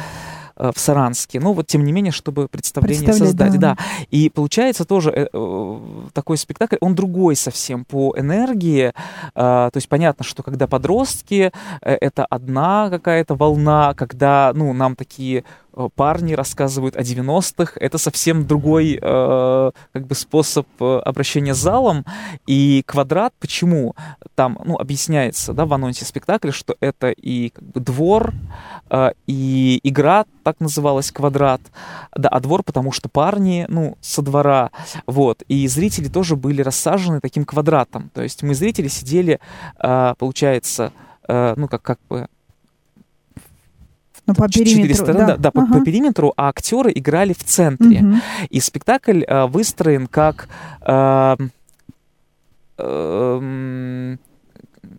Э, 0.55 0.71
в 0.73 0.79
Саранске. 0.79 1.39
Но 1.39 1.53
вот 1.53 1.65
тем 1.65 1.83
не 1.83 1.91
менее, 1.91 2.11
чтобы 2.11 2.47
представление 2.47 3.13
создать. 3.13 3.53
Да. 3.59 3.75
да. 3.75 3.77
И 4.11 4.29
получается 4.29 4.85
тоже 4.85 5.09
э, 5.09 5.27
э, 5.33 5.79
такой 6.13 6.37
спектакль, 6.37 6.75
он 6.79 6.93
другой 6.93 7.35
совсем 7.35 7.85
по 7.85 8.13
энергии. 8.15 8.93
то 9.33 9.71
есть 9.73 9.89
понятно, 9.89 10.23
что 10.23 10.43
когда 10.43 10.67
подростки, 10.67 11.51
это 11.81 12.25
одна 12.25 12.89
какая-то 12.89 13.35
волна, 13.35 13.93
когда, 13.95 14.51
ну, 14.55 14.73
нам 14.73 14.95
такие 14.95 15.43
парни 15.95 16.33
рассказывают 16.33 16.95
о 16.95 17.01
90-х, 17.01 17.73
это 17.79 17.97
совсем 17.97 18.45
другой 18.45 18.99
э, 19.01 19.71
как 19.91 20.07
бы 20.07 20.15
способ 20.15 20.67
обращения 20.79 21.53
с 21.53 21.57
залом. 21.57 22.05
И 22.47 22.83
квадрат, 22.85 23.33
почему? 23.39 23.95
Там, 24.35 24.59
ну, 24.65 24.77
объясняется, 24.77 25.53
да, 25.53 25.65
в 25.65 25.73
анонсе 25.73 26.05
спектакля, 26.05 26.51
что 26.51 26.75
это 26.79 27.11
и 27.11 27.49
как 27.49 27.63
бы 27.63 27.79
двор, 27.79 28.33
э, 28.89 29.11
и 29.27 29.79
игра 29.83 30.25
так 30.43 30.59
называлась 30.59 31.11
«Квадрат». 31.11 31.61
Да, 32.15 32.29
а 32.29 32.39
двор, 32.39 32.63
потому 32.63 32.91
что 32.91 33.09
парни, 33.09 33.65
ну, 33.69 33.97
со 34.01 34.21
двора, 34.21 34.71
вот. 35.07 35.43
И 35.47 35.67
зрители 35.67 36.07
тоже 36.07 36.35
были 36.35 36.61
рассажены 36.61 37.19
таким 37.21 37.45
квадратом. 37.45 38.09
То 38.13 38.21
есть 38.21 38.43
мы, 38.43 38.53
зрители, 38.53 38.87
сидели, 38.87 39.39
э, 39.79 40.13
получается, 40.17 40.91
э, 41.27 41.53
ну, 41.55 41.67
как, 41.67 41.81
как 41.81 41.99
бы 42.09 42.27
ну, 44.25 44.33
по 44.33 44.47
периметру, 44.47 44.93
стороны, 44.95 45.19
да, 45.19 45.25
да, 45.25 45.37
да 45.37 45.51
ага. 45.53 45.67
по, 45.67 45.79
по 45.79 45.85
периметру, 45.85 46.33
а 46.37 46.49
актеры 46.49 46.91
играли 46.93 47.33
в 47.33 47.43
центре. 47.43 47.99
Угу. 47.99 48.15
И 48.49 48.59
спектакль 48.59 49.23
э, 49.23 49.45
выстроен 49.47 50.07
как 50.07 50.47
э, 50.81 51.35
э, 52.77 54.17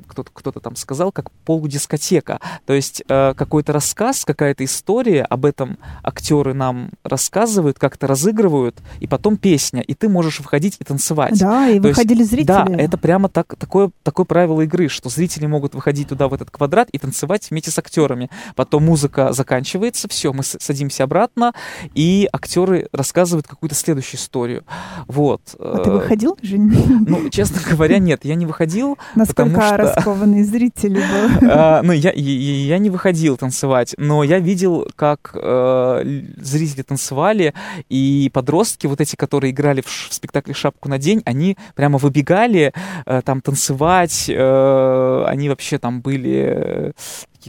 кто-то 0.07 0.31
кто 0.33 0.53
там 0.53 0.77
сказал, 0.77 1.13
как 1.13 1.31
полудискотека. 1.45 2.41
То 2.67 2.73
есть 2.73 3.03
э, 3.09 3.35
какой-то 3.35 3.73
рассказ, 3.73 4.25
какая-то 4.25 4.65
история, 4.65 5.23
об 5.23 5.45
этом 5.45 5.79
актеры 6.03 6.55
нам 6.55 6.91
рассказывают, 7.03 7.79
как-то 7.79 8.07
разыгрывают, 8.07 8.77
и 9.01 9.07
потом 9.07 9.37
песня, 9.37 9.81
и 9.81 9.95
ты 9.95 10.09
можешь 10.09 10.41
выходить 10.41 10.77
и 10.81 10.85
танцевать. 10.85 11.39
Да, 11.39 11.69
и 11.69 11.81
То 11.81 11.89
выходили 11.89 12.21
есть, 12.21 12.31
зрители. 12.31 12.47
Да, 12.47 12.67
это 12.77 12.99
прямо 12.99 13.29
так, 13.29 13.57
такое, 13.57 13.91
такое 14.03 14.27
правило 14.27 14.63
игры, 14.63 14.89
что 14.89 15.09
зрители 15.09 15.47
могут 15.47 15.75
выходить 15.75 16.09
туда, 16.09 16.29
в 16.29 16.35
этот 16.35 16.51
квадрат, 16.51 16.89
и 16.91 16.99
танцевать 16.99 17.51
вместе 17.51 17.71
с 17.71 17.79
актерами. 17.79 18.31
Потом 18.57 18.85
музыка 18.85 19.33
заканчивается, 19.33 20.09
все, 20.09 20.33
мы 20.33 20.43
садимся 20.43 21.05
обратно, 21.05 21.53
и 21.95 22.29
актеры 22.33 22.89
рассказывают 22.93 23.47
какую-то 23.47 23.75
следующую 23.75 24.21
историю. 24.21 24.65
Вот. 25.07 25.41
А 25.59 25.79
ты 25.79 25.91
выходил, 25.91 26.37
Жень? 26.43 27.05
Ну, 27.07 27.29
честно 27.31 27.61
говоря, 27.69 27.99
нет, 27.99 28.25
я 28.25 28.35
не 28.35 28.47
выходил. 28.47 28.99
Насколько 29.15 29.61
что... 29.63 29.94
раскованные 29.95 30.45
зрители 30.45 30.95
были? 30.95 31.51
А, 31.57 31.83
ну, 31.83 31.93
я, 31.93 32.13
я, 32.13 32.67
я 32.67 32.79
не 32.79 32.91
выходил 32.91 33.37
танцевать, 33.37 33.95
но 33.97 34.25
я 34.25 34.39
видел, 34.39 34.87
как 34.97 35.31
э, 35.35 36.23
зрители 36.37 36.83
танцевали, 36.83 37.55
и 37.89 38.31
подростки, 38.33 38.87
вот 38.87 39.01
эти, 39.01 39.17
которые 39.17 39.53
играли 39.53 39.83
в, 39.83 39.87
в 39.87 40.13
спектакле 40.13 40.55
«Шапку 40.55 40.89
на 40.89 40.99
день», 40.99 41.23
они 41.25 41.57
прямо 41.75 41.99
выбегали 41.99 42.73
э, 43.07 43.23
там 43.25 43.41
танцевать, 43.41 44.27
э, 44.29 45.25
они 45.27 45.49
вообще 45.49 45.79
там 45.79 46.01
были 46.01 46.95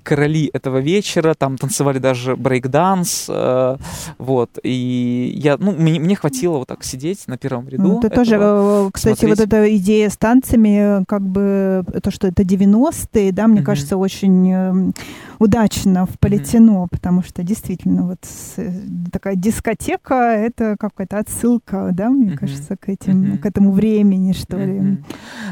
короли 0.01 0.49
этого 0.53 0.79
вечера, 0.79 1.34
там 1.34 1.58
танцевали 1.58 1.99
даже 1.99 2.36
брейк-данс, 2.36 3.25
э, 3.29 3.77
вот, 4.17 4.60
и 4.63 5.34
я, 5.36 5.58
ну, 5.58 5.71
мне, 5.71 5.99
мне 5.99 6.15
хватило 6.15 6.58
вот 6.58 6.67
так 6.67 6.84
сидеть 6.84 7.27
на 7.27 7.38
первом 7.38 7.67
ряду. 7.69 7.84
Ну, 7.84 7.99
это 7.99 8.10
тоже, 8.10 8.38
э, 8.39 8.89
кстати, 8.93 9.19
смотреть. 9.19 9.39
вот 9.39 9.47
эта 9.47 9.75
идея 9.77 10.10
с 10.10 10.17
танцами, 10.17 11.03
как 11.05 11.21
бы, 11.21 11.84
то, 12.01 12.12
что 12.12 12.27
это 12.27 12.43
90-е, 12.43 13.31
да, 13.31 13.47
мне 13.47 13.60
mm-hmm. 13.60 13.63
кажется, 13.63 13.97
очень 13.97 14.51
э, 14.51 14.91
удачно 15.39 16.05
вплетено, 16.05 16.84
mm-hmm. 16.84 16.89
потому 16.89 17.23
что 17.23 17.43
действительно 17.43 18.08
вот 18.08 18.19
э, 18.58 18.71
такая 19.12 19.36
дискотека, 19.36 20.15
это 20.15 20.75
какая-то 20.79 21.19
отсылка, 21.19 21.89
да, 21.91 22.10
мне 22.10 22.31
mm-hmm. 22.31 22.38
кажется, 22.38 22.77
к 22.77 22.89
этим, 22.89 23.23
mm-hmm. 23.23 23.38
к 23.39 23.45
этому 23.45 23.71
времени, 23.71 24.34
что 24.34 24.58
mm-hmm. 24.58 24.89
ли. 24.89 25.03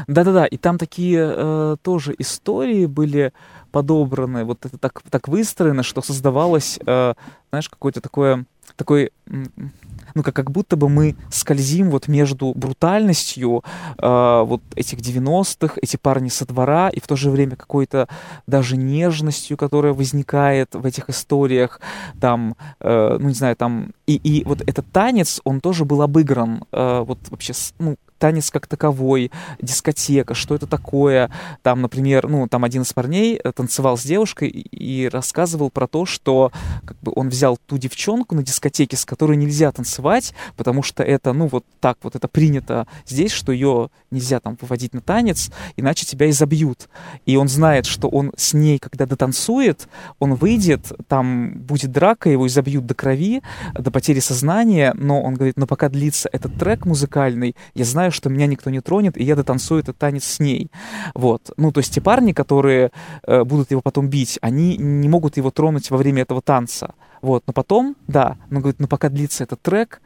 Да-да-да, 0.06 0.46
и 0.46 0.56
там 0.56 0.78
такие 0.78 1.34
э, 1.36 1.76
тоже 1.82 2.14
истории 2.18 2.86
были 2.86 3.32
подобраны, 3.74 4.44
вот 4.44 4.64
это 4.64 4.78
так, 4.78 5.02
так 5.10 5.26
выстроено, 5.26 5.82
что 5.82 6.00
создавалось, 6.00 6.78
э, 6.86 7.14
знаешь, 7.50 7.68
какое-то 7.68 8.00
такое, 8.00 8.44
такой, 8.76 9.10
ну, 9.26 10.22
как, 10.22 10.36
как 10.36 10.52
будто 10.52 10.76
бы 10.76 10.88
мы 10.88 11.16
скользим 11.32 11.90
вот 11.90 12.06
между 12.06 12.52
брутальностью 12.54 13.64
э, 13.98 14.42
вот 14.46 14.62
этих 14.76 15.00
90-х, 15.00 15.74
эти 15.82 15.96
парни 15.96 16.28
со 16.28 16.46
двора, 16.46 16.88
и 16.88 17.00
в 17.00 17.08
то 17.08 17.16
же 17.16 17.30
время 17.30 17.56
какой-то 17.56 18.08
даже 18.46 18.76
нежностью, 18.76 19.56
которая 19.56 19.92
возникает 19.92 20.76
в 20.76 20.86
этих 20.86 21.10
историях, 21.10 21.80
там, 22.20 22.54
э, 22.78 23.16
ну, 23.18 23.26
не 23.26 23.34
знаю, 23.34 23.56
там, 23.56 23.90
и, 24.06 24.14
и 24.14 24.44
вот 24.44 24.60
этот 24.68 24.86
танец, 24.92 25.40
он 25.42 25.60
тоже 25.60 25.84
был 25.84 26.00
обыгран, 26.00 26.62
э, 26.70 27.04
вот 27.04 27.18
вообще, 27.30 27.54
ну, 27.80 27.96
танец 28.24 28.50
как 28.50 28.66
таковой, 28.66 29.30
дискотека, 29.60 30.32
что 30.32 30.54
это 30.54 30.66
такое. 30.66 31.30
Там, 31.62 31.82
например, 31.82 32.26
ну, 32.26 32.48
там 32.48 32.64
один 32.64 32.80
из 32.80 32.92
парней 32.94 33.36
э, 33.36 33.52
танцевал 33.52 33.98
с 33.98 34.02
девушкой 34.02 34.48
и 34.48 35.10
рассказывал 35.10 35.68
про 35.68 35.86
то, 35.86 36.06
что 36.06 36.50
как 36.86 36.96
бы 37.02 37.12
он 37.14 37.28
взял 37.28 37.58
ту 37.66 37.76
девчонку 37.76 38.34
на 38.34 38.42
дискотеке, 38.42 38.96
с 38.96 39.04
которой 39.04 39.36
нельзя 39.36 39.70
танцевать, 39.72 40.32
потому 40.56 40.82
что 40.82 41.02
это, 41.02 41.34
ну, 41.34 41.48
вот 41.48 41.66
так 41.80 41.98
вот 42.02 42.16
это 42.16 42.26
принято 42.26 42.86
здесь, 43.06 43.30
что 43.30 43.52
ее 43.52 43.90
нельзя 44.10 44.40
там 44.40 44.56
выводить 44.58 44.94
на 44.94 45.02
танец, 45.02 45.50
иначе 45.76 46.06
тебя 46.06 46.30
изобьют. 46.30 46.88
И 47.26 47.36
он 47.36 47.48
знает, 47.48 47.84
что 47.84 48.08
он 48.08 48.32
с 48.38 48.54
ней, 48.54 48.78
когда 48.78 49.04
дотанцует, 49.04 49.86
он 50.18 50.32
выйдет, 50.32 50.92
там 51.08 51.58
будет 51.58 51.92
драка, 51.92 52.30
его 52.30 52.46
изобьют 52.46 52.86
до 52.86 52.94
крови, 52.94 53.42
до 53.74 53.90
потери 53.90 54.20
сознания, 54.20 54.94
но 54.96 55.20
он 55.20 55.34
говорит, 55.34 55.58
но 55.58 55.66
пока 55.66 55.90
длится 55.90 56.30
этот 56.32 56.58
трек 56.58 56.86
музыкальный, 56.86 57.54
я 57.74 57.84
знаю, 57.84 58.13
что 58.14 58.30
меня 58.30 58.46
никто 58.46 58.70
не 58.70 58.80
тронет, 58.80 59.16
и 59.16 59.24
я 59.24 59.36
дотанцую 59.36 59.80
этот 59.80 59.98
танец 59.98 60.24
с 60.24 60.40
ней. 60.40 60.70
Вот. 61.14 61.50
Ну, 61.56 61.72
то 61.72 61.78
есть 61.78 61.92
те 61.92 62.00
парни, 62.00 62.32
которые 62.32 62.90
э, 63.26 63.44
будут 63.44 63.70
его 63.70 63.80
потом 63.80 64.08
бить, 64.08 64.38
они 64.40 64.76
не 64.76 65.08
могут 65.08 65.36
его 65.36 65.50
тронуть 65.50 65.90
во 65.90 65.98
время 65.98 66.22
этого 66.22 66.40
танца. 66.40 66.94
Вот. 67.20 67.44
Но 67.46 67.52
потом, 67.52 67.96
да, 68.06 68.38
но 68.50 68.60
говорит, 68.60 68.80
ну 68.80 68.86
пока 68.86 69.08
длится 69.08 69.44
этот 69.44 69.60
трек, 69.60 70.00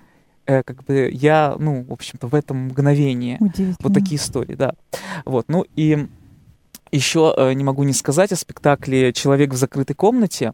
э, 0.46 0.62
как 0.62 0.84
бы 0.84 1.10
я, 1.12 1.54
ну, 1.58 1.84
в 1.84 1.92
общем-то, 1.92 2.26
в 2.26 2.34
этом 2.34 2.66
мгновении. 2.66 3.38
Вот 3.80 3.94
такие 3.94 4.16
истории, 4.16 4.54
да. 4.54 4.74
Вот. 5.24 5.46
Ну 5.48 5.64
и 5.76 6.08
еще 6.90 7.34
э, 7.36 7.52
не 7.52 7.64
могу 7.64 7.82
не 7.84 7.92
сказать 7.92 8.32
о 8.32 8.36
спектакле 8.36 9.12
«Человек 9.12 9.52
в 9.52 9.56
закрытой 9.56 9.94
комнате». 9.94 10.52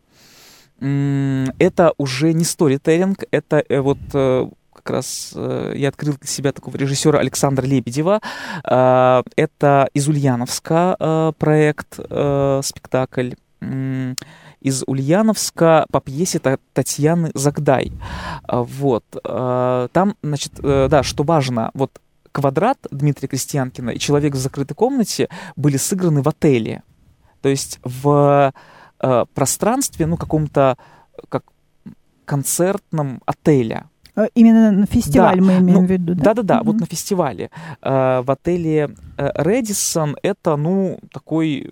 Это 0.81 1.93
уже 1.99 2.33
не 2.33 2.45
сторителлинг, 2.45 3.25
это 3.31 3.65
э, 3.69 3.81
вот 3.81 3.99
э, 4.13 4.49
как 4.85 4.97
раз 4.97 5.33
э, 5.35 5.73
я 5.77 5.89
открыл 5.89 6.15
для 6.21 6.29
себя 6.29 6.53
такого 6.53 6.77
режиссера 6.77 7.19
Александра 7.19 7.65
Лебедева. 7.65 8.21
Э, 8.65 9.23
это 9.35 9.89
из 9.95 10.07
Ульяновска 10.09 10.97
э, 10.99 11.33
проект, 11.39 11.99
э, 11.99 12.61
спектакль. 12.63 13.31
Из 14.61 14.83
Ульяновска 14.87 15.87
по 15.91 16.01
пьесе 16.01 16.39
Татьяны 16.75 17.31
Загдай. 17.35 17.93
Э, 18.47 18.59
вот. 18.61 19.05
Э, 19.25 19.89
там, 19.93 20.17
значит, 20.23 20.53
э, 20.63 20.89
да, 20.91 21.03
что 21.03 21.25
важно, 21.25 21.71
вот 21.75 22.01
«Квадрат» 22.31 22.79
Дмитрия 22.91 23.29
Крестьянкина 23.29 23.91
и 23.91 23.99
«Человек 23.99 24.35
в 24.35 24.39
закрытой 24.39 24.75
комнате» 24.75 25.29
были 25.57 25.79
сыграны 25.79 26.21
в 26.21 26.29
отеле. 26.29 26.83
То 27.41 27.49
есть 27.49 27.79
в 27.85 28.53
э, 29.01 29.25
пространстве, 29.35 30.07
ну, 30.07 30.17
каком-то 30.17 30.77
как 31.29 31.45
концертном 32.25 33.23
отеля. 33.27 33.89
Э, 34.17 34.29
именно 34.35 34.71
на 34.71 34.87
фестиваль 34.87 35.39
да, 35.39 35.45
мы 35.45 35.59
имеем 35.59 35.81
ну, 35.81 35.87
в 35.87 35.91
виду, 35.91 36.15
да? 36.15 36.25
Да-да-да, 36.25 36.59
mm-hmm. 36.61 36.65
вот 36.65 36.81
на 36.81 36.87
фестивале. 36.87 37.51
Э, 37.83 38.23
в 38.23 38.31
отеле 38.31 38.91
Редисон 39.17 40.17
это, 40.23 40.57
ну, 40.57 40.99
такой 41.13 41.71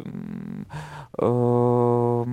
э, 1.19 2.25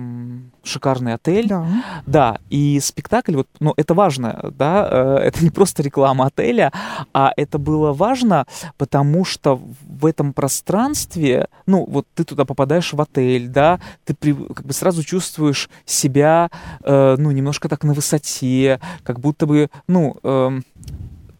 шикарный 0.62 1.14
отель. 1.14 1.48
Да. 1.48 1.66
да, 2.06 2.38
и 2.48 2.80
спектакль, 2.80 3.36
вот, 3.36 3.48
ну, 3.60 3.74
это 3.76 3.94
важно, 3.94 4.50
да, 4.56 4.88
э, 4.90 5.16
это 5.24 5.44
не 5.44 5.50
просто 5.50 5.82
реклама 5.82 6.26
отеля, 6.26 6.72
а 7.12 7.32
это 7.36 7.58
было 7.58 7.92
важно, 7.92 8.46
потому 8.78 9.24
что 9.24 9.60
в 9.88 10.06
этом 10.06 10.32
пространстве, 10.32 11.48
ну, 11.66 11.84
вот 11.88 12.06
ты 12.14 12.24
туда 12.24 12.44
попадаешь 12.44 12.92
в 12.92 13.00
отель, 13.00 13.48
да, 13.48 13.80
ты 14.04 14.14
при, 14.14 14.32
как 14.32 14.66
бы 14.66 14.72
сразу 14.72 15.02
чувствуешь 15.02 15.68
себя, 15.84 16.50
э, 16.82 17.16
ну, 17.18 17.30
немножко 17.30 17.68
так 17.68 17.84
на 17.84 17.92
высоте, 17.92 18.80
как 19.02 19.20
будто 19.20 19.46
бы, 19.46 19.70
ну, 19.88 19.99
э, 20.22 20.60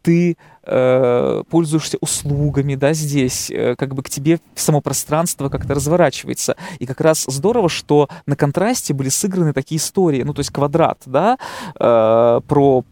ты 0.03 0.37
э, 0.65 1.43
пользуешься 1.51 1.99
услугами, 2.01 2.75
да, 2.75 2.93
здесь, 2.93 3.51
э, 3.51 3.75
как 3.77 3.95
бы 3.95 4.03
к 4.03 4.11
тебе 4.11 4.41
само 4.55 4.81
пространство 4.81 5.49
как-то 5.49 5.75
разворачивается. 5.75 6.57
И 6.79 6.87
как 6.87 7.01
раз 7.01 7.25
здорово, 7.29 7.69
что 7.69 8.09
на 8.27 8.37
контрасте 8.37 8.95
были 8.95 9.09
сыграны 9.09 9.53
такие 9.53 9.79
истории, 9.79 10.23
ну, 10.23 10.35
то 10.35 10.41
есть 10.41 10.51
квадрат, 10.51 11.03
да, 11.07 11.39
э, 11.79 12.41
про 12.47 12.85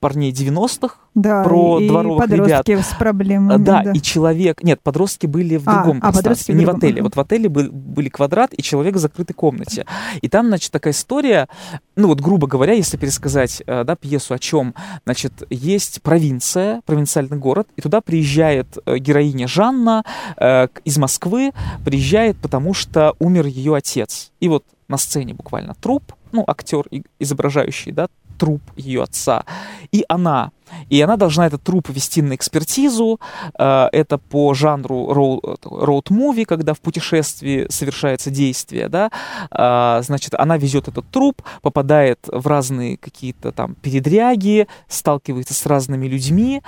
парней 0.00 0.32
90-х, 0.32 0.96
да, 1.14 1.42
про 1.44 1.80
и 1.80 1.88
дворовых 1.88 2.20
подростки 2.20 2.70
ребят. 2.70 2.86
с 2.86 2.94
проблемами. 2.94 3.62
Да, 3.62 3.82
да, 3.82 3.92
и 3.92 4.00
человек... 4.00 4.62
Нет, 4.62 4.80
подростки 4.82 5.26
были 5.26 5.56
в 5.56 5.64
другом 5.64 5.98
а, 6.02 6.10
пространстве, 6.10 6.54
а 6.54 6.58
не 6.58 6.64
в, 6.64 6.68
другом. 6.68 6.78
отеле. 6.78 7.02
Вот 7.02 7.16
в 7.16 7.20
отеле 7.20 7.48
был, 7.48 7.70
были 7.70 8.08
квадрат 8.08 8.54
и 8.54 8.62
человек 8.62 8.94
в 8.94 8.98
закрытой 8.98 9.34
комнате. 9.34 9.86
И 10.22 10.28
там, 10.28 10.48
значит, 10.48 10.72
такая 10.72 10.92
история, 10.92 11.48
ну 11.96 12.08
вот, 12.08 12.20
грубо 12.20 12.46
говоря, 12.46 12.72
если 12.72 12.96
пересказать, 12.96 13.62
э, 13.66 13.84
да, 13.84 13.94
пьесу 13.94 14.34
о 14.34 14.38
чем, 14.38 14.74
значит, 15.04 15.32
есть 15.50 16.00
провинция, 16.02 16.80
провинциальный 16.86 17.36
город, 17.36 17.68
и 17.76 17.82
туда 17.82 18.00
приезжает 18.00 18.78
э, 18.86 18.98
героиня 18.98 19.46
Жанна 19.46 20.04
э, 20.36 20.68
из 20.84 20.96
Москвы, 20.96 21.52
приезжает, 21.84 22.38
потому 22.38 22.72
что 22.72 23.14
умер 23.18 23.46
ее 23.46 23.74
отец. 23.74 24.32
И 24.40 24.48
вот 24.48 24.64
на 24.88 24.96
сцене 24.96 25.34
буквально 25.34 25.74
труп, 25.74 26.14
ну, 26.32 26.44
актер, 26.46 26.84
изображающий, 27.18 27.92
да, 27.92 28.08
труп 28.40 28.62
ее 28.74 29.02
отца. 29.02 29.44
И 29.92 30.04
она 30.08 30.50
и 30.88 31.00
она 31.00 31.16
должна 31.16 31.46
этот 31.46 31.62
труп 31.62 31.88
вести 31.88 32.22
на 32.22 32.34
экспертизу. 32.34 33.20
Э, 33.58 33.88
это 33.92 34.18
по 34.18 34.54
жанру 34.54 35.12
роуд-муви, 35.12 36.44
когда 36.44 36.74
в 36.74 36.80
путешествии 36.80 37.66
совершается 37.70 38.30
действие. 38.30 38.88
Да? 38.88 39.10
Э, 39.50 40.02
значит, 40.02 40.34
она 40.34 40.56
везет 40.56 40.88
этот 40.88 41.08
труп, 41.10 41.42
попадает 41.62 42.18
в 42.26 42.46
разные 42.46 42.96
какие-то 42.96 43.52
там 43.52 43.74
передряги, 43.74 44.66
сталкивается 44.88 45.54
с 45.54 45.66
разными 45.66 46.06
людьми. 46.06 46.62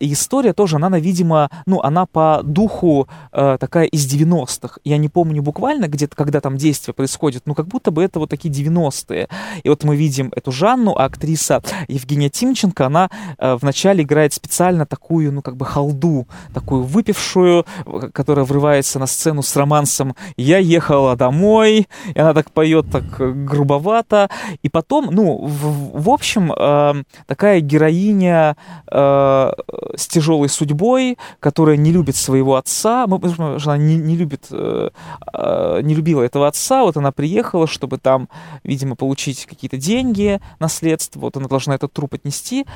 И 0.00 0.12
история 0.12 0.52
тоже, 0.52 0.76
она, 0.76 0.98
видимо, 0.98 1.50
ну, 1.66 1.80
она 1.80 2.06
по 2.06 2.40
духу 2.42 3.08
э, 3.32 3.56
такая 3.58 3.86
из 3.86 4.06
90-х. 4.12 4.78
Я 4.84 4.98
не 4.98 5.08
помню 5.08 5.42
буквально 5.42 5.88
где-то, 5.88 6.16
когда 6.16 6.40
там 6.40 6.56
действие 6.56 6.94
происходит, 6.94 7.42
но 7.46 7.54
как 7.54 7.66
будто 7.66 7.90
бы 7.90 8.02
это 8.02 8.18
вот 8.18 8.30
такие 8.30 8.52
90-е. 8.52 9.28
И 9.62 9.68
вот 9.68 9.84
мы 9.84 9.96
видим 9.96 10.32
эту 10.34 10.52
Жанну, 10.52 10.94
а 10.96 11.04
актриса 11.04 11.62
Евгения 11.88 12.28
Тимченко, 12.28 12.86
она 12.86 13.03
она 13.04 13.08
э, 13.38 13.56
вначале 13.56 14.02
играет 14.02 14.32
специально 14.32 14.86
такую, 14.86 15.32
ну, 15.32 15.42
как 15.42 15.56
бы 15.56 15.64
халду, 15.64 16.26
такую 16.52 16.82
выпившую, 16.82 17.64
которая 18.12 18.44
врывается 18.44 18.98
на 18.98 19.06
сцену 19.06 19.42
с 19.42 19.56
романсом 19.56 20.14
«Я 20.36 20.58
ехала 20.58 21.16
домой», 21.16 21.88
и 22.14 22.18
она 22.18 22.34
так 22.34 22.50
поет 22.50 22.86
так 22.90 23.04
грубовато, 23.44 24.28
и 24.62 24.68
потом, 24.68 25.08
ну, 25.10 25.44
в, 25.44 26.02
в 26.02 26.10
общем, 26.10 26.52
э, 26.52 27.02
такая 27.26 27.60
героиня 27.60 28.56
э, 28.90 29.52
с 29.96 30.06
тяжелой 30.06 30.48
судьбой, 30.48 31.18
которая 31.40 31.76
не 31.76 31.92
любит 31.92 32.16
своего 32.16 32.56
отца, 32.56 33.04
она 33.04 33.76
не, 33.76 33.96
не 33.96 34.16
любит, 34.16 34.46
э, 34.50 34.90
э, 35.32 35.80
не 35.82 35.94
любила 35.94 36.22
этого 36.22 36.46
отца, 36.46 36.82
вот 36.82 36.96
она 36.96 37.12
приехала, 37.12 37.66
чтобы 37.66 37.98
там, 37.98 38.28
видимо, 38.62 38.96
получить 38.96 39.46
какие-то 39.46 39.76
деньги, 39.76 40.40
наследство, 40.58 41.20
вот 41.20 41.36
она 41.36 41.48
должна 41.48 41.74
этот 41.74 41.92
труп 41.92 42.14
отнести, 42.14 42.66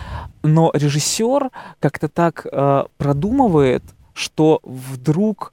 но 0.43 0.71
режиссер 0.75 1.51
как-то 1.81 2.09
так 2.09 2.47
э, 2.51 2.85
продумывает, 2.97 3.83
что 4.15 4.61
вдруг 4.63 5.53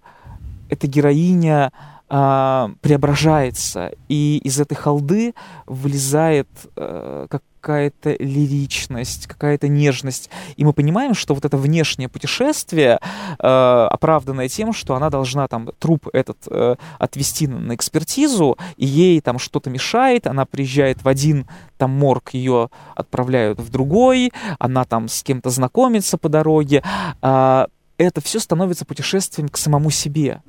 эта 0.69 0.87
героиня 0.87 1.71
э, 2.09 2.67
преображается, 2.81 3.91
и 4.09 4.37
из 4.43 4.59
этой 4.59 4.75
халды 4.75 5.33
вылезает 5.65 6.47
э, 6.75 7.27
как 7.29 7.43
какая-то 7.65 8.15
лиричность, 8.19 9.25
какая-то 9.25 9.67
нежность. 9.67 10.29
И 10.55 10.63
мы 10.63 10.71
понимаем, 10.71 11.15
что 11.15 11.33
вот 11.33 11.45
это 11.45 11.57
внешнее 11.57 12.07
путешествие 12.07 12.99
э, 13.39 13.87
оправданное 13.91 14.47
тем, 14.49 14.71
что 14.71 14.93
она 14.93 15.09
должна 15.09 15.47
там 15.47 15.71
труп 15.79 16.07
этот 16.13 16.37
э, 16.47 16.75
отвести 16.99 17.47
на, 17.47 17.73
экспертизу, 17.73 18.59
и 18.77 18.85
ей 18.85 19.19
там 19.19 19.39
что-то 19.39 19.71
мешает, 19.71 20.27
она 20.27 20.45
приезжает 20.45 21.03
в 21.03 21.07
один 21.07 21.47
там 21.79 21.89
морг, 21.89 22.35
ее 22.35 22.69
отправляют 22.93 23.59
в 23.59 23.71
другой, 23.71 24.31
она 24.59 24.85
там 24.85 25.07
с 25.07 25.23
кем-то 25.23 25.49
знакомится 25.49 26.19
по 26.19 26.29
дороге. 26.29 26.83
Э, 27.23 27.65
это 27.97 28.21
все 28.21 28.39
становится 28.39 28.85
путешествием 28.85 29.49
к 29.49 29.57
самому 29.57 29.89
себе. 29.89 30.43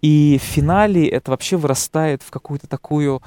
И 0.00 0.40
в 0.42 0.46
финале 0.46 1.08
это 1.08 1.30
вообще 1.30 1.58
вырастает 1.58 2.22
в 2.22 2.30
какую-то 2.30 2.68
такую, 2.68 3.20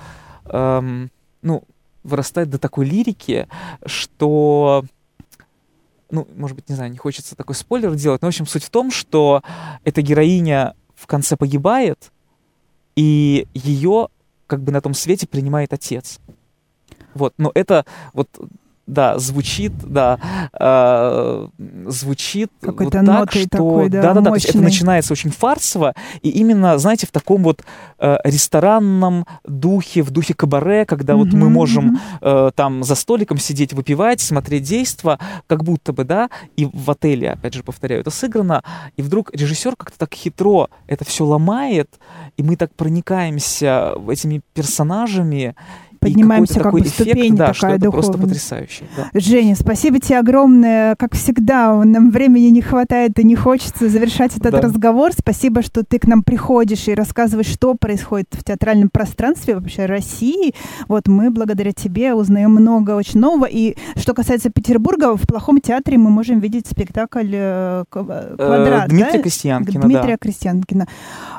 эм, 0.46 1.12
ну, 1.44 1.64
вырастает 2.04 2.50
до 2.50 2.58
такой 2.58 2.86
лирики, 2.86 3.48
что 3.86 4.84
ну, 6.10 6.28
может 6.36 6.56
быть, 6.56 6.68
не 6.70 6.76
знаю, 6.76 6.92
не 6.92 6.98
хочется 6.98 7.36
такой 7.36 7.56
спойлер 7.56 7.96
делать, 7.96 8.22
но, 8.22 8.28
в 8.28 8.30
общем, 8.30 8.46
суть 8.46 8.64
в 8.64 8.70
том, 8.70 8.92
что 8.92 9.44
эта 9.86 10.02
героиня 10.02 10.76
в 10.96 11.08
конце 11.08 11.38
погибает, 11.38 12.12
и 12.96 13.48
ее 13.54 14.10
как 14.48 14.62
бы 14.62 14.72
на 14.72 14.82
том 14.82 14.94
свете 14.94 15.26
принимает 15.28 15.72
отец. 15.72 16.20
Вот, 17.14 17.34
но 17.38 17.52
это 17.56 17.86
вот 18.14 18.30
да, 18.88 19.20
звучит, 19.20 19.74
да, 19.84 20.20
э, 20.54 21.48
звучит 21.88 22.52
Какой-то 22.62 23.00
вот 23.00 23.06
так, 23.06 23.32
что... 23.32 23.50
Такой, 23.50 23.90
да, 23.90 24.02
да, 24.02 24.14
да, 24.14 24.22
да, 24.22 24.30
то 24.30 24.36
есть 24.36 24.48
это 24.48 24.60
начинается 24.60 25.14
очень 25.14 25.32
фарсово, 25.32 25.94
и 26.22 26.30
именно, 26.30 26.78
знаете, 26.78 27.08
в 27.08 27.12
таком 27.12 27.44
вот 27.44 27.64
э, 28.00 28.18
ресторанном 28.24 29.26
духе, 29.46 30.02
в 30.02 30.12
духе 30.12 30.34
кабаре, 30.34 30.86
когда 30.86 31.14
mm-hmm, 31.14 31.18
вот 31.18 31.34
мы 31.34 31.50
можем 31.50 31.96
mm-hmm. 31.96 32.48
э, 32.48 32.52
там 32.56 32.84
за 32.84 32.96
столиком 32.96 33.38
сидеть, 33.38 33.74
выпивать, 33.74 34.20
смотреть 34.20 34.64
действо, 34.64 35.20
как 35.48 35.64
будто 35.64 35.94
бы, 35.94 36.04
да, 36.04 36.30
и 36.58 36.68
в 36.72 36.92
отеле, 36.92 37.32
опять 37.32 37.54
же, 37.54 37.64
повторяю, 37.64 38.02
это 38.02 38.10
сыграно, 38.12 38.64
и 38.98 39.02
вдруг 39.02 39.32
режиссер 39.34 39.76
как-то 39.76 39.98
так 39.98 40.14
хитро 40.14 40.70
это 40.88 41.06
все 41.06 41.26
ломает, 41.26 42.00
и 42.38 42.44
мы 42.44 42.56
так 42.56 42.74
проникаемся 42.76 43.94
этими 44.10 44.42
персонажами, 44.54 45.56
поднимаемся 46.02 46.60
как 46.60 46.74
бы 46.74 46.86
ступень 46.86 47.36
да, 47.36 47.54
такая 47.54 47.78
что 47.78 47.86
духовная. 47.86 47.92
просто 47.92 48.18
потрясающе. 48.18 48.86
Да. 48.98 49.10
Женя, 49.14 49.56
спасибо 49.56 50.00
тебе 50.00 50.20
огромное. 50.20 50.96
Как 50.96 51.14
всегда, 51.14 51.84
нам 51.84 52.10
времени 52.10 52.48
не 52.48 52.62
хватает 52.62 53.18
и 53.20 53.24
не 53.24 53.36
хочется 53.36 53.88
завершать 53.88 54.36
этот 54.36 54.52
да. 54.52 54.62
разговор. 54.62 55.12
Спасибо, 55.18 55.62
что 55.62 55.84
ты 55.84 56.00
к 56.00 56.08
нам 56.08 56.24
приходишь 56.24 56.88
и 56.88 56.96
рассказываешь, 56.96 57.48
что 57.48 57.76
происходит 57.76 58.30
в 58.32 58.44
театральном 58.44 58.90
пространстве 58.90 59.56
вообще 59.56 59.86
России. 59.86 60.54
Вот 60.88 61.08
мы 61.08 61.30
благодаря 61.30 61.72
тебе 61.72 62.16
узнаем 62.16 62.52
много 62.52 62.96
очень 62.96 63.20
нового. 63.20 63.46
И 63.46 63.76
что 63.96 64.14
касается 64.14 64.50
Петербурга, 64.50 65.16
в 65.16 65.22
плохом 65.28 65.62
театре 65.62 65.98
мы 65.98 66.10
можем 66.10 66.40
видеть 66.40 66.66
спектакль 66.68 67.30
э, 67.34 67.84
э, 67.94 68.36
«Квадрат». 68.38 68.90
Дмитрия 68.90 69.18
да? 69.18 69.22
Крестьянкина, 69.22 69.82
Дмитрия 69.82 70.14
да. 70.14 70.18
Крестьянкина. 70.18 70.88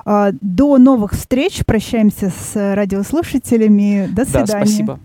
А, 0.04 0.30
до 0.40 0.78
новых 0.78 1.12
встреч. 1.12 1.64
Прощаемся 1.66 2.30
с 2.30 2.74
радиослушателями. 2.74 4.08
До 4.12 4.24
свидания. 4.24 4.46
Да, 4.46 4.51
спасибо. 4.60 5.00